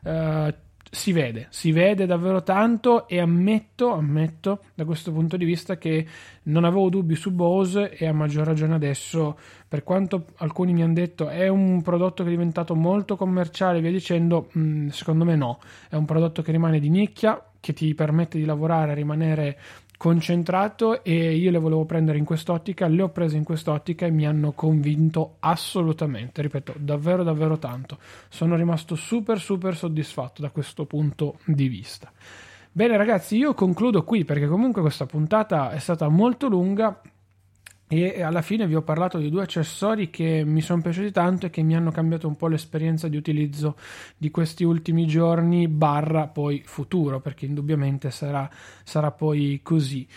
eh, 0.04 0.54
si 0.94 1.12
vede, 1.12 1.46
si 1.48 1.72
vede 1.72 2.04
davvero 2.04 2.42
tanto 2.42 3.08
e 3.08 3.18
ammetto, 3.18 3.94
ammetto 3.94 4.60
da 4.74 4.84
questo 4.84 5.10
punto 5.10 5.38
di 5.38 5.46
vista 5.46 5.78
che 5.78 6.06
non 6.44 6.64
avevo 6.64 6.90
dubbi 6.90 7.14
su 7.14 7.30
Bose 7.30 7.96
e 7.96 8.06
a 8.06 8.12
maggior 8.12 8.44
ragione 8.44 8.74
adesso, 8.74 9.38
per 9.66 9.84
quanto 9.84 10.26
alcuni 10.36 10.74
mi 10.74 10.82
hanno 10.82 10.92
detto 10.92 11.28
è 11.28 11.48
un 11.48 11.80
prodotto 11.80 12.22
che 12.22 12.28
è 12.28 12.32
diventato 12.32 12.74
molto 12.74 13.16
commerciale, 13.16 13.80
via 13.80 13.90
dicendo, 13.90 14.50
mm, 14.58 14.88
secondo 14.88 15.24
me 15.24 15.34
no, 15.34 15.60
è 15.88 15.94
un 15.94 16.04
prodotto 16.04 16.42
che 16.42 16.52
rimane 16.52 16.78
di 16.78 16.90
nicchia, 16.90 17.42
che 17.58 17.72
ti 17.72 17.94
permette 17.94 18.36
di 18.36 18.44
lavorare, 18.44 18.92
rimanere 18.92 19.58
concentrato 20.02 21.04
e 21.04 21.36
io 21.36 21.52
le 21.52 21.60
volevo 21.60 21.84
prendere 21.84 22.18
in 22.18 22.24
quest'ottica, 22.24 22.88
le 22.88 23.02
ho 23.02 23.10
prese 23.10 23.36
in 23.36 23.44
quest'ottica 23.44 24.04
e 24.04 24.10
mi 24.10 24.26
hanno 24.26 24.50
convinto 24.50 25.36
assolutamente, 25.38 26.42
ripeto, 26.42 26.74
davvero 26.76 27.22
davvero 27.22 27.56
tanto. 27.56 27.98
Sono 28.28 28.56
rimasto 28.56 28.96
super 28.96 29.38
super 29.38 29.76
soddisfatto 29.76 30.42
da 30.42 30.50
questo 30.50 30.86
punto 30.86 31.36
di 31.44 31.68
vista. 31.68 32.10
Bene 32.72 32.96
ragazzi, 32.96 33.36
io 33.36 33.54
concludo 33.54 34.02
qui 34.02 34.24
perché 34.24 34.48
comunque 34.48 34.82
questa 34.82 35.06
puntata 35.06 35.70
è 35.70 35.78
stata 35.78 36.08
molto 36.08 36.48
lunga 36.48 37.00
e 37.94 38.22
alla 38.22 38.40
fine 38.40 38.66
vi 38.66 38.74
ho 38.74 38.80
parlato 38.80 39.18
di 39.18 39.28
due 39.28 39.42
accessori 39.42 40.08
che 40.08 40.44
mi 40.46 40.62
sono 40.62 40.80
piaciuti 40.80 41.10
tanto 41.10 41.44
e 41.44 41.50
che 41.50 41.60
mi 41.60 41.76
hanno 41.76 41.90
cambiato 41.90 42.26
un 42.26 42.36
po' 42.36 42.48
l'esperienza 42.48 43.06
di 43.06 43.18
utilizzo 43.18 43.76
di 44.16 44.30
questi 44.30 44.64
ultimi 44.64 45.06
giorni 45.06 45.68
barra 45.68 46.26
poi 46.26 46.62
futuro 46.64 47.20
perché 47.20 47.44
indubbiamente 47.44 48.10
sarà, 48.10 48.48
sarà 48.82 49.10
poi 49.10 49.60
così 49.62 50.08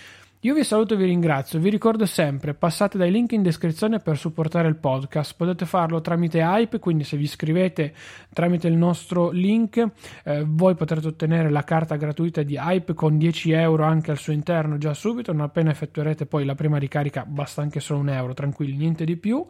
io 0.45 0.53
vi 0.53 0.63
saluto 0.63 0.93
e 0.93 0.97
vi 0.97 1.05
ringrazio. 1.05 1.57
Vi 1.57 1.71
ricordo 1.71 2.05
sempre, 2.05 2.53
passate 2.53 2.99
dai 2.99 3.09
link 3.09 3.31
in 3.31 3.41
descrizione 3.41 3.97
per 3.97 4.15
supportare 4.15 4.67
il 4.67 4.75
podcast. 4.75 5.33
Potete 5.35 5.65
farlo 5.65 6.01
tramite 6.01 6.37
Hype, 6.37 6.77
quindi 6.77 7.03
se 7.03 7.17
vi 7.17 7.23
iscrivete 7.23 7.95
tramite 8.31 8.67
il 8.67 8.75
nostro 8.75 9.31
link, 9.31 9.83
eh, 10.23 10.43
voi 10.45 10.75
potrete 10.75 11.07
ottenere 11.07 11.49
la 11.49 11.63
carta 11.63 11.95
gratuita 11.95 12.43
di 12.43 12.57
Hype 12.57 12.93
con 12.93 13.17
10 13.17 13.53
euro 13.53 13.85
anche 13.85 14.11
al 14.11 14.19
suo 14.19 14.33
interno 14.33 14.77
già 14.77 14.93
subito. 14.93 15.31
Non 15.31 15.41
appena 15.41 15.71
effettuerete 15.71 16.27
poi 16.27 16.45
la 16.45 16.53
prima 16.53 16.77
ricarica, 16.77 17.25
basta 17.25 17.63
anche 17.63 17.79
solo 17.79 18.01
un 18.01 18.09
euro, 18.09 18.35
tranquilli, 18.35 18.75
niente 18.77 19.03
di 19.03 19.15
più. 19.15 19.43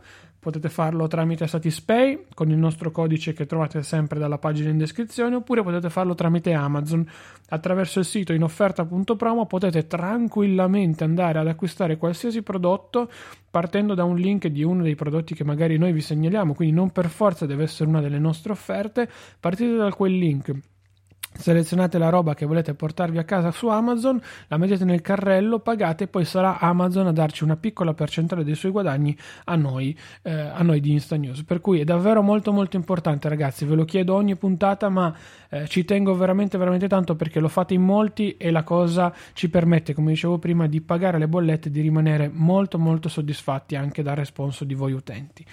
Potete 0.45 0.69
farlo 0.69 1.07
tramite 1.07 1.47
Satispay 1.47 2.27
con 2.35 2.51
il 2.51 2.57
nostro 2.57 2.91
codice 2.91 3.33
che 3.33 3.47
trovate 3.47 3.81
sempre 3.81 4.19
dalla 4.19 4.37
pagina 4.37 4.69
in 4.69 4.77
descrizione 4.77 5.37
oppure 5.37 5.63
potete 5.63 5.89
farlo 5.89 6.13
tramite 6.13 6.53
Amazon. 6.53 7.03
Attraverso 7.49 7.97
il 7.97 8.05
sito 8.05 8.31
in 8.31 8.43
offerta.promo 8.43 9.47
potete 9.47 9.87
tranquillamente 9.87 11.03
andare 11.03 11.39
ad 11.39 11.47
acquistare 11.47 11.97
qualsiasi 11.97 12.43
prodotto 12.43 13.09
partendo 13.49 13.95
da 13.95 14.03
un 14.03 14.17
link 14.17 14.45
di 14.45 14.61
uno 14.61 14.83
dei 14.83 14.93
prodotti 14.93 15.33
che 15.33 15.43
magari 15.43 15.79
noi 15.79 15.93
vi 15.93 16.01
segnaliamo, 16.01 16.53
quindi 16.53 16.75
non 16.75 16.91
per 16.91 17.09
forza 17.09 17.47
deve 17.47 17.63
essere 17.63 17.89
una 17.89 17.99
delle 17.99 18.19
nostre 18.19 18.51
offerte. 18.51 19.09
Partite 19.39 19.75
da 19.75 19.89
quel 19.89 20.15
link 20.15 20.53
selezionate 21.37 21.97
la 21.97 22.09
roba 22.09 22.33
che 22.33 22.45
volete 22.45 22.73
portarvi 22.73 23.17
a 23.17 23.23
casa 23.23 23.51
su 23.51 23.67
Amazon, 23.67 24.21
la 24.47 24.57
mettete 24.57 24.85
nel 24.85 25.01
carrello, 25.01 25.59
pagate 25.59 26.05
e 26.05 26.07
poi 26.07 26.25
sarà 26.25 26.59
Amazon 26.59 27.07
a 27.07 27.11
darci 27.11 27.43
una 27.43 27.55
piccola 27.55 27.93
percentuale 27.93 28.43
dei 28.43 28.55
suoi 28.55 28.71
guadagni 28.71 29.15
a 29.45 29.55
noi, 29.55 29.97
eh, 30.21 30.31
a 30.31 30.61
noi 30.63 30.79
di 30.79 30.91
Insta 30.91 31.15
News. 31.15 31.43
Per 31.43 31.61
cui 31.61 31.79
è 31.79 31.83
davvero 31.83 32.21
molto 32.21 32.51
molto 32.51 32.75
importante 32.75 33.29
ragazzi, 33.29 33.65
ve 33.65 33.75
lo 33.75 33.85
chiedo 33.85 34.15
ogni 34.15 34.35
puntata 34.35 34.89
ma 34.89 35.13
eh, 35.49 35.67
ci 35.67 35.85
tengo 35.85 36.15
veramente 36.15 36.57
veramente 36.57 36.87
tanto 36.87 37.15
perché 37.15 37.39
lo 37.39 37.47
fate 37.47 37.73
in 37.73 37.81
molti 37.81 38.37
e 38.37 38.51
la 38.51 38.63
cosa 38.63 39.13
ci 39.33 39.49
permette, 39.49 39.93
come 39.93 40.11
dicevo 40.11 40.37
prima, 40.37 40.67
di 40.67 40.81
pagare 40.81 41.17
le 41.17 41.27
bollette 41.27 41.69
e 41.69 41.71
di 41.71 41.81
rimanere 41.81 42.29
molto 42.31 42.79
molto 42.79 43.09
soddisfatti 43.09 43.75
anche 43.75 44.01
dal 44.01 44.15
responso 44.15 44.63
di 44.63 44.73
voi 44.73 44.93
utenti. 44.93 45.45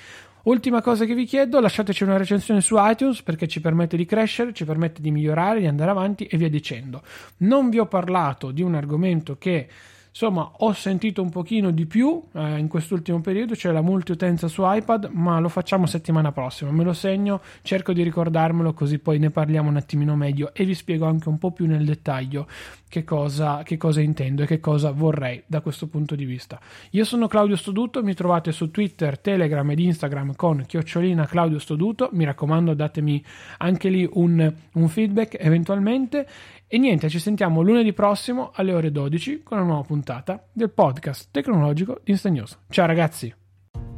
Ultima 0.44 0.82
cosa 0.82 1.04
che 1.04 1.14
vi 1.14 1.24
chiedo, 1.24 1.60
lasciateci 1.60 2.02
una 2.02 2.16
recensione 2.16 2.60
su 2.60 2.74
iTunes 2.78 3.22
perché 3.22 3.46
ci 3.46 3.60
permette 3.60 3.96
di 3.96 4.04
crescere, 4.04 4.52
ci 4.52 4.64
permette 4.64 5.00
di 5.00 5.12
migliorare, 5.12 5.60
di 5.60 5.66
andare 5.66 5.90
avanti 5.90 6.26
e 6.26 6.36
via 6.36 6.48
dicendo. 6.48 7.02
Non 7.38 7.70
vi 7.70 7.78
ho 7.78 7.86
parlato 7.86 8.50
di 8.50 8.62
un 8.62 8.74
argomento 8.74 9.36
che 9.38 9.68
Insomma, 10.12 10.50
ho 10.58 10.74
sentito 10.74 11.22
un 11.22 11.30
pochino 11.30 11.70
di 11.70 11.86
più 11.86 12.22
eh, 12.34 12.58
in 12.58 12.68
quest'ultimo 12.68 13.22
periodo, 13.22 13.56
cioè 13.56 13.72
la 13.72 13.80
multiutenza 13.80 14.46
su 14.46 14.62
iPad, 14.62 15.08
ma 15.10 15.38
lo 15.38 15.48
facciamo 15.48 15.86
settimana 15.86 16.32
prossima. 16.32 16.70
Me 16.70 16.84
lo 16.84 16.92
segno, 16.92 17.40
cerco 17.62 17.94
di 17.94 18.02
ricordarmelo 18.02 18.74
così 18.74 18.98
poi 18.98 19.18
ne 19.18 19.30
parliamo 19.30 19.70
un 19.70 19.76
attimino 19.76 20.14
meglio 20.14 20.52
e 20.52 20.66
vi 20.66 20.74
spiego 20.74 21.06
anche 21.06 21.30
un 21.30 21.38
po' 21.38 21.50
più 21.50 21.66
nel 21.66 21.86
dettaglio 21.86 22.46
che 22.90 23.04
cosa, 23.04 23.62
che 23.62 23.78
cosa 23.78 24.02
intendo 24.02 24.42
e 24.42 24.46
che 24.46 24.60
cosa 24.60 24.90
vorrei 24.90 25.42
da 25.46 25.62
questo 25.62 25.86
punto 25.86 26.14
di 26.14 26.26
vista. 26.26 26.60
Io 26.90 27.04
sono 27.04 27.26
Claudio 27.26 27.56
Stoduto, 27.56 28.02
mi 28.02 28.12
trovate 28.12 28.52
su 28.52 28.70
Twitter, 28.70 29.18
Telegram 29.18 29.68
ed 29.70 29.78
Instagram 29.78 30.36
con 30.36 30.64
chiocciolina 30.66 31.24
Claudio 31.24 31.58
Stoduto. 31.58 32.10
Mi 32.12 32.24
raccomando, 32.24 32.74
datemi 32.74 33.24
anche 33.58 33.88
lì 33.88 34.06
un, 34.12 34.52
un 34.74 34.88
feedback 34.88 35.38
eventualmente 35.40 36.28
e 36.74 36.78
niente, 36.78 37.10
ci 37.10 37.18
sentiamo 37.18 37.60
lunedì 37.60 37.92
prossimo 37.92 38.50
alle 38.54 38.72
ore 38.72 38.90
12 38.90 39.42
con 39.42 39.58
una 39.58 39.66
nuova 39.66 39.82
puntata 39.82 40.42
del 40.50 40.70
podcast 40.70 41.28
tecnologico 41.30 42.00
di 42.02 42.12
Insta 42.12 42.30
News. 42.30 42.56
Ciao 42.70 42.86
ragazzi! 42.86 43.34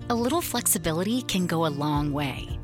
A 0.09 0.15
little 0.15 0.41
flexibility 0.41 1.25
can 1.25 1.47
go 1.47 1.65
a 1.65 1.71
long 1.71 2.13
way. 2.13 2.64